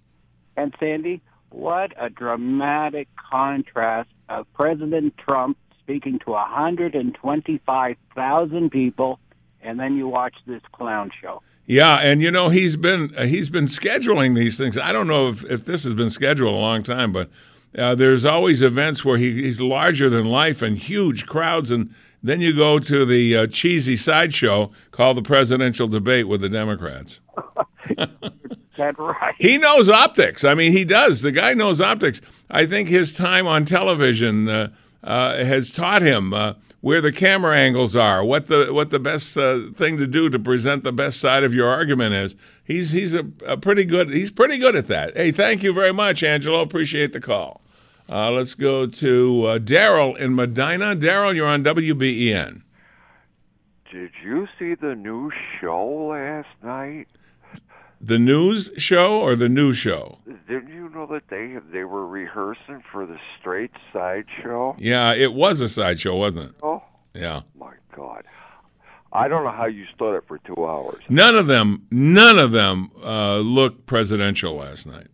And 0.56 0.74
Sandy, 0.80 1.20
what 1.50 1.92
a 1.98 2.10
dramatic 2.10 3.08
contrast 3.16 4.10
of 4.28 4.46
President 4.54 5.16
Trump 5.18 5.56
speaking 5.82 6.20
to 6.20 6.30
125,000 6.30 8.70
people, 8.70 9.18
and 9.60 9.80
then 9.80 9.96
you 9.96 10.08
watch 10.08 10.36
this 10.46 10.62
clown 10.72 11.10
show. 11.20 11.42
Yeah, 11.66 11.96
and 11.96 12.22
you 12.22 12.30
know 12.30 12.48
he's 12.48 12.76
been 12.76 13.12
he's 13.28 13.50
been 13.50 13.66
scheduling 13.66 14.34
these 14.34 14.56
things. 14.56 14.78
I 14.78 14.92
don't 14.92 15.06
know 15.06 15.28
if, 15.28 15.44
if 15.44 15.64
this 15.64 15.84
has 15.84 15.94
been 15.94 16.10
scheduled 16.10 16.52
a 16.52 16.56
long 16.56 16.82
time, 16.82 17.12
but 17.12 17.30
uh, 17.78 17.94
there's 17.94 18.24
always 18.24 18.60
events 18.60 19.04
where 19.04 19.18
he, 19.18 19.42
he's 19.42 19.60
larger 19.60 20.10
than 20.10 20.24
life 20.24 20.62
and 20.62 20.78
huge 20.78 21.26
crowds, 21.26 21.70
and 21.70 21.94
Then 22.22 22.40
you 22.40 22.54
go 22.54 22.78
to 22.78 23.04
the 23.04 23.36
uh, 23.36 23.46
cheesy 23.46 23.96
sideshow 23.96 24.70
called 24.90 25.16
the 25.16 25.22
presidential 25.22 25.88
debate 25.88 26.28
with 26.28 26.42
the 26.42 26.48
Democrats. 26.48 27.20
That's 28.76 28.98
right. 28.98 29.34
He 29.38 29.58
knows 29.58 29.88
optics. 29.88 30.44
I 30.44 30.54
mean, 30.54 30.72
he 30.72 30.84
does. 30.84 31.22
The 31.22 31.32
guy 31.32 31.54
knows 31.54 31.80
optics. 31.80 32.20
I 32.50 32.66
think 32.66 32.88
his 32.88 33.12
time 33.12 33.46
on 33.46 33.64
television 33.64 34.48
uh, 34.48 34.68
uh, 35.02 35.44
has 35.44 35.70
taught 35.70 36.02
him 36.02 36.32
uh, 36.32 36.54
where 36.80 37.00
the 37.00 37.12
camera 37.12 37.56
angles 37.56 37.94
are, 37.96 38.24
what 38.24 38.46
the 38.46 38.72
what 38.72 38.90
the 38.90 38.98
best 38.98 39.36
uh, 39.36 39.70
thing 39.74 39.98
to 39.98 40.06
do 40.06 40.30
to 40.30 40.38
present 40.38 40.84
the 40.84 40.92
best 40.92 41.20
side 41.20 41.44
of 41.44 41.54
your 41.54 41.68
argument 41.68 42.14
is. 42.14 42.34
He's 42.64 42.92
he's 42.92 43.14
a, 43.14 43.26
a 43.46 43.56
pretty 43.56 43.84
good 43.84 44.10
he's 44.10 44.30
pretty 44.30 44.58
good 44.58 44.76
at 44.76 44.86
that. 44.86 45.16
Hey, 45.16 45.32
thank 45.32 45.62
you 45.62 45.72
very 45.72 45.92
much, 45.92 46.22
Angelo. 46.22 46.60
Appreciate 46.60 47.12
the 47.12 47.20
call. 47.20 47.59
Uh, 48.10 48.30
let's 48.32 48.54
go 48.54 48.86
to 48.86 49.44
uh, 49.46 49.58
Daryl 49.58 50.16
in 50.18 50.34
Medina. 50.34 50.96
Daryl, 50.96 51.34
you're 51.34 51.46
on 51.46 51.62
WBEN. 51.62 52.62
Did 53.92 54.10
you 54.24 54.48
see 54.58 54.74
the 54.74 54.94
new 54.96 55.30
show 55.60 56.08
last 56.10 56.48
night? 56.62 57.06
The 58.00 58.18
news 58.18 58.72
show 58.78 59.20
or 59.20 59.36
the 59.36 59.48
new 59.48 59.72
show? 59.72 60.18
Didn't 60.48 60.68
you 60.68 60.88
know 60.88 61.06
that 61.06 61.28
they 61.28 61.56
they 61.72 61.84
were 61.84 62.06
rehearsing 62.06 62.82
for 62.90 63.04
the 63.06 63.18
Straight 63.38 63.72
Side 63.92 64.24
show? 64.42 64.74
Yeah, 64.78 65.12
it 65.12 65.34
was 65.34 65.60
a 65.60 65.68
sideshow, 65.68 66.16
wasn't 66.16 66.46
it? 66.46 66.54
Oh 66.62 66.82
Yeah. 67.14 67.42
my 67.58 67.74
God! 67.94 68.24
I 69.12 69.28
don't 69.28 69.44
know 69.44 69.50
how 69.50 69.66
you 69.66 69.84
stood 69.94 70.16
it 70.16 70.24
for 70.26 70.38
two 70.38 70.64
hours. 70.66 71.02
None 71.10 71.36
of 71.36 71.46
them, 71.46 71.86
none 71.90 72.38
of 72.38 72.52
them 72.52 72.90
uh, 73.04 73.36
looked 73.38 73.84
presidential 73.86 74.54
last 74.56 74.86
night. 74.86 75.08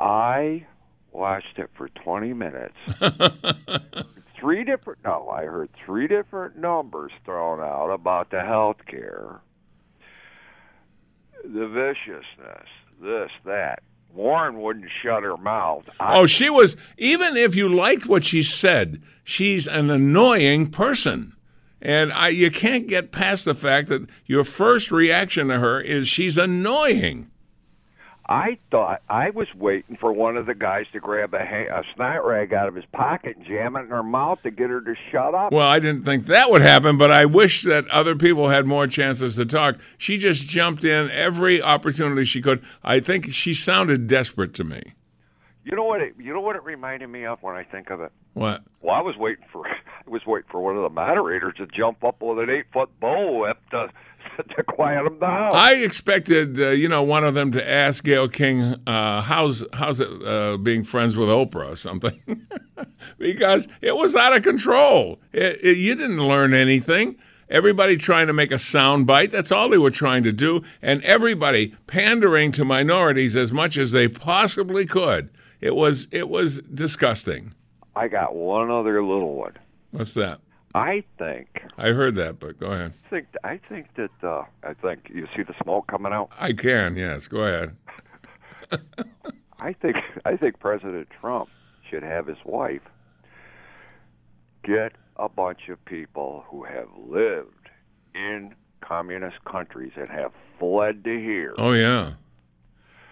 I 0.00 0.66
watched 1.12 1.58
it 1.58 1.70
for 1.76 1.88
20 1.88 2.32
minutes. 2.32 2.74
three 4.40 4.64
different 4.64 4.98
no, 5.04 5.28
I 5.28 5.44
heard 5.44 5.70
three 5.84 6.08
different 6.08 6.56
numbers 6.56 7.12
thrown 7.24 7.60
out 7.60 7.90
about 7.90 8.30
the 8.30 8.40
health 8.40 8.78
care. 8.86 9.40
The 11.44 11.68
viciousness, 11.68 12.68
this, 13.00 13.30
that. 13.44 13.82
Warren 14.12 14.60
wouldn't 14.60 14.90
shut 15.02 15.22
her 15.22 15.36
mouth. 15.36 15.84
I, 16.00 16.18
Oh, 16.18 16.26
she 16.26 16.50
was, 16.50 16.76
even 16.98 17.36
if 17.36 17.54
you 17.54 17.68
liked 17.68 18.06
what 18.06 18.24
she 18.24 18.42
said, 18.42 19.02
she's 19.22 19.68
an 19.68 19.88
annoying 19.88 20.70
person. 20.70 21.34
And 21.80 22.12
I, 22.12 22.28
you 22.28 22.50
can't 22.50 22.88
get 22.88 23.12
past 23.12 23.44
the 23.44 23.54
fact 23.54 23.88
that 23.88 24.08
your 24.26 24.44
first 24.44 24.90
reaction 24.90 25.48
to 25.48 25.60
her 25.60 25.80
is 25.80 26.08
she's 26.08 26.36
annoying. 26.36 27.29
I 28.30 28.58
thought 28.70 29.02
I 29.08 29.30
was 29.30 29.48
waiting 29.56 29.96
for 29.96 30.12
one 30.12 30.36
of 30.36 30.46
the 30.46 30.54
guys 30.54 30.86
to 30.92 31.00
grab 31.00 31.34
a, 31.34 31.44
ha- 31.44 31.80
a 31.80 31.82
snot 31.96 32.24
rag 32.24 32.54
out 32.54 32.68
of 32.68 32.76
his 32.76 32.84
pocket 32.92 33.36
and 33.36 33.44
jam 33.44 33.74
it 33.74 33.80
in 33.80 33.88
her 33.88 34.04
mouth 34.04 34.40
to 34.44 34.52
get 34.52 34.70
her 34.70 34.80
to 34.80 34.94
shut 35.10 35.34
up. 35.34 35.52
Well, 35.52 35.66
I 35.66 35.80
didn't 35.80 36.04
think 36.04 36.26
that 36.26 36.48
would 36.48 36.62
happen, 36.62 36.96
but 36.96 37.10
I 37.10 37.24
wish 37.24 37.62
that 37.62 37.88
other 37.88 38.14
people 38.14 38.48
had 38.48 38.66
more 38.66 38.86
chances 38.86 39.34
to 39.34 39.44
talk. 39.44 39.78
She 39.98 40.16
just 40.16 40.48
jumped 40.48 40.84
in 40.84 41.10
every 41.10 41.60
opportunity 41.60 42.22
she 42.22 42.40
could. 42.40 42.62
I 42.84 43.00
think 43.00 43.32
she 43.32 43.52
sounded 43.52 44.06
desperate 44.06 44.54
to 44.54 44.64
me. 44.64 44.92
You 45.64 45.74
know 45.74 45.84
what? 45.84 46.00
It, 46.00 46.14
you 46.16 46.32
know 46.32 46.40
what 46.40 46.54
it 46.54 46.62
reminded 46.62 47.08
me 47.08 47.26
of 47.26 47.42
when 47.42 47.56
I 47.56 47.64
think 47.64 47.90
of 47.90 48.00
it. 48.00 48.12
What? 48.34 48.62
Well, 48.80 48.94
I 48.94 49.00
was 49.00 49.16
waiting 49.16 49.44
for 49.52 49.66
I 50.06 50.08
was 50.08 50.22
waiting 50.24 50.48
for 50.52 50.60
one 50.60 50.76
of 50.76 50.84
the 50.84 50.88
moderators 50.88 51.54
to 51.56 51.66
jump 51.66 52.04
up 52.04 52.22
with 52.22 52.38
an 52.38 52.48
eight 52.48 52.66
foot 52.72 52.90
bow 53.00 53.52
to 53.72 53.88
to 54.56 54.62
quiet 54.64 55.06
him 55.06 55.18
down. 55.18 55.54
I 55.54 55.74
expected, 55.74 56.60
uh, 56.60 56.70
you 56.70 56.88
know, 56.88 57.02
one 57.02 57.24
of 57.24 57.34
them 57.34 57.52
to 57.52 57.70
ask 57.70 58.04
Gayle 58.04 58.28
King, 58.28 58.76
uh, 58.86 59.22
"How's 59.22 59.64
how's 59.72 60.00
it 60.00 60.08
uh, 60.26 60.56
being 60.56 60.84
friends 60.84 61.16
with 61.16 61.28
Oprah 61.28 61.72
or 61.72 61.76
something?" 61.76 62.46
because 63.18 63.68
it 63.80 63.96
was 63.96 64.14
out 64.16 64.36
of 64.36 64.42
control. 64.42 65.20
It, 65.32 65.60
it, 65.62 65.78
you 65.78 65.94
didn't 65.94 66.26
learn 66.26 66.54
anything. 66.54 67.16
Everybody 67.48 67.96
trying 67.96 68.28
to 68.28 68.32
make 68.32 68.52
a 68.52 68.58
sound 68.58 69.06
bite. 69.08 69.32
That's 69.32 69.50
all 69.50 69.68
they 69.68 69.78
were 69.78 69.90
trying 69.90 70.22
to 70.22 70.32
do, 70.32 70.62
and 70.80 71.02
everybody 71.02 71.74
pandering 71.86 72.52
to 72.52 72.64
minorities 72.64 73.36
as 73.36 73.50
much 73.50 73.76
as 73.76 73.90
they 73.90 74.06
possibly 74.06 74.86
could. 74.86 75.30
It 75.60 75.74
was 75.74 76.06
it 76.10 76.28
was 76.28 76.60
disgusting. 76.62 77.54
I 77.96 78.08
got 78.08 78.34
one 78.34 78.70
other 78.70 79.02
little 79.02 79.34
one. 79.34 79.54
What's 79.90 80.14
that? 80.14 80.40
I 80.74 81.02
think 81.18 81.62
I 81.78 81.88
heard 81.88 82.14
that, 82.16 82.38
but 82.38 82.58
go 82.58 82.66
ahead. 82.66 82.92
I 83.06 83.08
think 83.10 83.26
I 83.42 83.60
think 83.68 83.86
that 83.96 84.10
uh, 84.22 84.44
I 84.62 84.74
think 84.74 85.10
you 85.12 85.26
see 85.36 85.42
the 85.42 85.54
smoke 85.62 85.88
coming 85.88 86.12
out. 86.12 86.30
I 86.38 86.52
can, 86.52 86.96
yes. 86.96 87.26
Go 87.26 87.40
ahead. 87.40 87.76
I 89.58 89.72
think 89.72 89.96
I 90.24 90.36
think 90.36 90.60
President 90.60 91.08
Trump 91.20 91.48
should 91.88 92.02
have 92.02 92.26
his 92.26 92.38
wife 92.44 92.82
get 94.62 94.92
a 95.16 95.28
bunch 95.28 95.68
of 95.68 95.84
people 95.84 96.44
who 96.48 96.64
have 96.64 96.88
lived 97.08 97.68
in 98.14 98.54
communist 98.80 99.44
countries 99.44 99.92
and 99.96 100.08
have 100.08 100.32
fled 100.58 101.02
to 101.04 101.18
here. 101.18 101.54
Oh 101.58 101.72
yeah. 101.72 102.14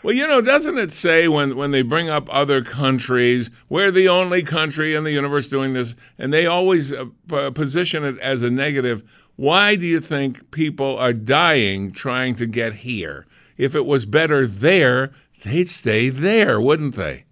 Well, 0.02 0.14
you 0.14 0.28
know, 0.28 0.40
doesn't 0.40 0.78
it 0.78 0.92
say 0.92 1.26
when, 1.26 1.56
when 1.56 1.72
they 1.72 1.82
bring 1.82 2.08
up 2.08 2.32
other 2.32 2.62
countries, 2.62 3.50
we're 3.68 3.90
the 3.90 4.08
only 4.08 4.44
country 4.44 4.94
in 4.94 5.02
the 5.02 5.10
universe 5.10 5.48
doing 5.48 5.72
this, 5.72 5.96
and 6.16 6.32
they 6.32 6.46
always 6.46 6.92
uh, 6.92 7.06
position 7.50 8.04
it 8.04 8.16
as 8.20 8.44
a 8.44 8.50
negative? 8.50 9.02
Why 9.34 9.74
do 9.74 9.84
you 9.84 10.00
think 10.00 10.52
people 10.52 10.96
are 10.98 11.12
dying 11.12 11.90
trying 11.90 12.36
to 12.36 12.46
get 12.46 12.74
here? 12.74 13.26
If 13.56 13.74
it 13.74 13.86
was 13.86 14.06
better 14.06 14.46
there, 14.46 15.10
they'd 15.44 15.68
stay 15.68 16.10
there, 16.10 16.60
wouldn't 16.60 16.94
they? 16.94 17.24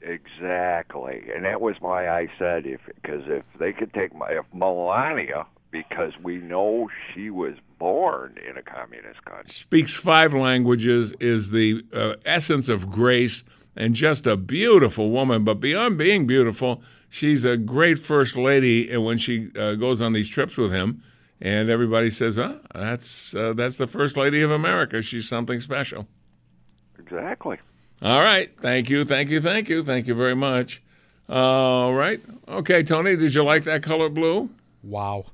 Exactly, 0.00 1.24
and 1.34 1.44
that 1.44 1.60
was 1.60 1.76
why 1.80 2.08
I 2.08 2.28
said 2.38 2.64
if 2.64 2.80
because 2.94 3.24
if 3.26 3.44
they 3.58 3.74
could 3.74 3.92
take 3.92 4.14
my 4.14 4.28
if 4.30 4.46
Melania 4.54 5.44
because 5.70 6.12
we 6.22 6.36
know 6.38 6.88
she 7.14 7.30
was 7.30 7.54
born 7.78 8.36
in 8.48 8.56
a 8.56 8.62
communist 8.62 9.24
country. 9.24 9.46
Speaks 9.46 9.96
five 9.96 10.34
languages, 10.34 11.14
is 11.20 11.50
the 11.50 11.84
uh, 11.92 12.14
essence 12.24 12.68
of 12.68 12.90
grace, 12.90 13.44
and 13.76 13.94
just 13.94 14.26
a 14.26 14.36
beautiful 14.36 15.10
woman. 15.10 15.44
But 15.44 15.60
beyond 15.60 15.96
being 15.96 16.26
beautiful, 16.26 16.82
she's 17.08 17.44
a 17.44 17.56
great 17.56 17.98
first 17.98 18.36
lady. 18.36 18.90
And 18.90 19.04
when 19.04 19.18
she 19.18 19.50
uh, 19.58 19.74
goes 19.74 20.02
on 20.02 20.12
these 20.12 20.28
trips 20.28 20.56
with 20.56 20.72
him, 20.72 21.02
and 21.40 21.70
everybody 21.70 22.10
says, 22.10 22.38
"Oh, 22.38 22.60
that's 22.74 23.34
uh, 23.34 23.54
that's 23.54 23.76
the 23.76 23.86
first 23.86 24.16
lady 24.16 24.42
of 24.42 24.50
America. 24.50 25.00
She's 25.00 25.28
something 25.28 25.60
special." 25.60 26.06
Exactly. 26.98 27.58
All 28.02 28.20
right. 28.20 28.50
Thank 28.60 28.88
you. 28.90 29.04
Thank 29.04 29.30
you. 29.30 29.40
Thank 29.40 29.68
you. 29.68 29.82
Thank 29.82 30.06
you 30.06 30.14
very 30.14 30.36
much. 30.36 30.82
All 31.28 31.94
right. 31.94 32.20
Okay, 32.48 32.82
Tony, 32.82 33.16
did 33.16 33.34
you 33.34 33.44
like 33.44 33.64
that 33.64 33.82
color 33.82 34.08
blue? 34.08 34.50
Wow. 34.82 35.26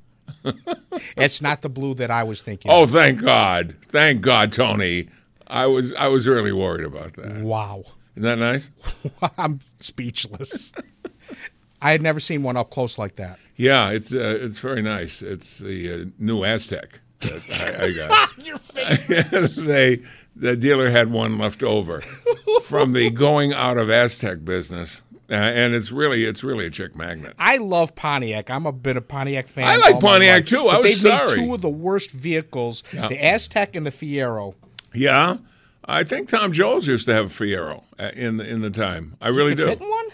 It's 1.17 1.43
not 1.43 1.62
the 1.62 1.69
blue 1.69 1.95
that 1.95 2.11
I 2.11 2.23
was 2.23 2.43
thinking. 2.43 2.71
Oh, 2.71 2.87
thank 2.87 3.21
God. 3.21 3.77
Thank 3.85 4.21
God, 4.21 4.53
Tony. 4.53 5.09
I 5.47 5.67
was 5.67 5.93
I 5.95 6.09
was 6.09 6.27
really 6.27 6.53
worried 6.53 6.85
about 6.85 7.15
that. 7.15 7.43
Wow. 7.43 7.85
Isn't 8.17 8.23
that 8.23 8.39
nice? 8.39 8.71
I'm 9.39 9.61
speechless. 9.81 10.73
I 11.83 11.93
had 11.93 12.03
never 12.03 12.21
seen 12.21 12.43
one 12.43 12.57
up 12.57 12.71
close 12.71 12.99
like 12.99 13.17
that. 13.17 13.39
Yeah, 13.57 13.91
it's 13.91 14.15
uh, 14.15 14.39
it's 14.41 14.59
very 14.59 14.83
nice. 14.83 15.23
It's 15.23 15.59
the 15.59 15.93
uh, 15.93 16.05
new 16.19 16.41
Aztek 16.41 17.01
that 17.21 17.81
I, 17.81 17.87
I 17.87 17.93
got. 17.95 18.45
Your 18.45 18.59
face. 18.59 19.55
they 19.57 20.03
the 20.35 20.57
dealer 20.57 20.91
had 20.91 21.11
one 21.11 21.39
left 21.39 21.62
over 21.62 22.03
from 22.62 22.93
the 22.93 23.11
going 23.11 23.53
out 23.53 23.79
of 23.79 23.89
Aztek 23.89 24.45
business, 24.45 25.03
uh, 25.31 25.35
and 25.35 25.75
it's 25.75 25.91
really 25.91 26.25
it's 26.25 26.45
really 26.45 26.67
a 26.67 26.71
chick 26.71 26.97
magnet. 26.97 27.35
I 27.39 27.57
love 27.57 27.95
Pontiac. 27.95 28.51
I'm 28.51 28.67
a 28.67 28.73
bit 28.73 28.97
of 28.97 29.09
Pontiac 29.09 29.49
fan. 29.49 29.67
I 29.67 29.77
like 29.77 30.01
Pontiac, 30.01 30.47
too. 30.47 30.69
I 30.69 30.79
was 30.79 31.03
they 31.03 31.11
made 31.11 31.29
two 31.29 31.55
of 31.55 31.62
the 31.62 31.69
worst 31.69 32.11
vehicles: 32.11 32.83
Yeah. 32.93 33.09
the 33.09 33.19
Aztek 33.19 33.75
and 33.75 33.85
the 33.85 33.91
Fiero. 33.91 34.55
Yeah, 34.95 35.39
I 35.85 36.05
think 36.05 36.29
Tom 36.29 36.53
Jones 36.53 36.87
used 36.87 37.07
to 37.07 37.15
have 37.15 37.27
a 37.27 37.29
Fiero 37.29 37.85
uh, 37.99 38.11
in 38.15 38.39
the, 38.39 38.49
in 38.49 38.61
the 38.61 38.71
time. 38.71 39.17
I 39.21 39.29
really 39.29 39.55
do. 39.55 39.67
fit 39.67 39.81
one. 39.81 40.07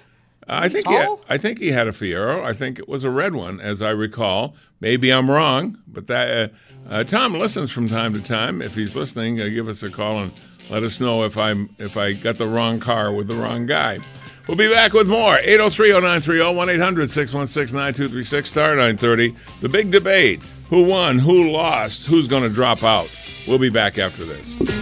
I 0.48 0.68
think 0.68 0.87
he 0.87 0.94
had. 0.94 1.18
I 1.29 1.38
think 1.38 1.59
he 1.59 1.68
had 1.68 1.87
a 1.87 1.92
Fiero. 1.92 2.44
I 2.44 2.53
think 2.53 2.79
it 2.79 2.88
was 2.88 3.05
a 3.05 3.11
red 3.11 3.35
one, 3.35 3.61
as 3.61 3.81
I 3.81 3.90
recall. 3.90 4.55
Maybe 4.81 5.12
I'm 5.12 5.31
wrong, 5.31 5.79
but 5.87 6.09
that 6.09 6.51
uh, 6.51 6.88
uh, 6.90 7.05
Tom 7.05 7.35
listens 7.35 7.70
from 7.70 7.88
time 7.88 8.12
to 8.14 8.20
time. 8.20 8.61
If 8.61 8.75
he's 8.75 8.96
listening, 8.96 9.40
uh, 9.40 9.44
give 9.44 9.68
us 9.68 9.83
a 9.83 9.90
call 9.90 10.18
and 10.20 10.33
let 10.68 10.83
us 10.83 11.01
know 11.01 11.22
if 11.22 11.37
I'm 11.38 11.75
if 11.79 11.96
I 11.96 12.12
got 12.12 12.38
the 12.38 12.46
wrong 12.46 12.81
car 12.81 13.12
with 13.12 13.29
the 13.29 13.35
wrong 13.35 13.66
guy. 13.66 14.01
We'll 14.48 14.57
be 14.57 14.68
back 14.68 14.92
with 14.92 15.09
more. 15.09 15.37
803-0930, 15.37 16.78
1-800-616-9236, 16.78 18.46
star 18.46 18.70
930. 18.70 19.35
The 19.61 19.68
big 19.68 19.90
debate. 19.90 20.42
Who 20.68 20.83
won? 20.83 21.18
Who 21.18 21.50
lost? 21.50 22.07
Who's 22.07 22.26
going 22.26 22.42
to 22.42 22.48
drop 22.48 22.83
out? 22.83 23.09
We'll 23.46 23.59
be 23.59 23.70
back 23.70 23.98
after 23.98 24.24
this. 24.24 24.82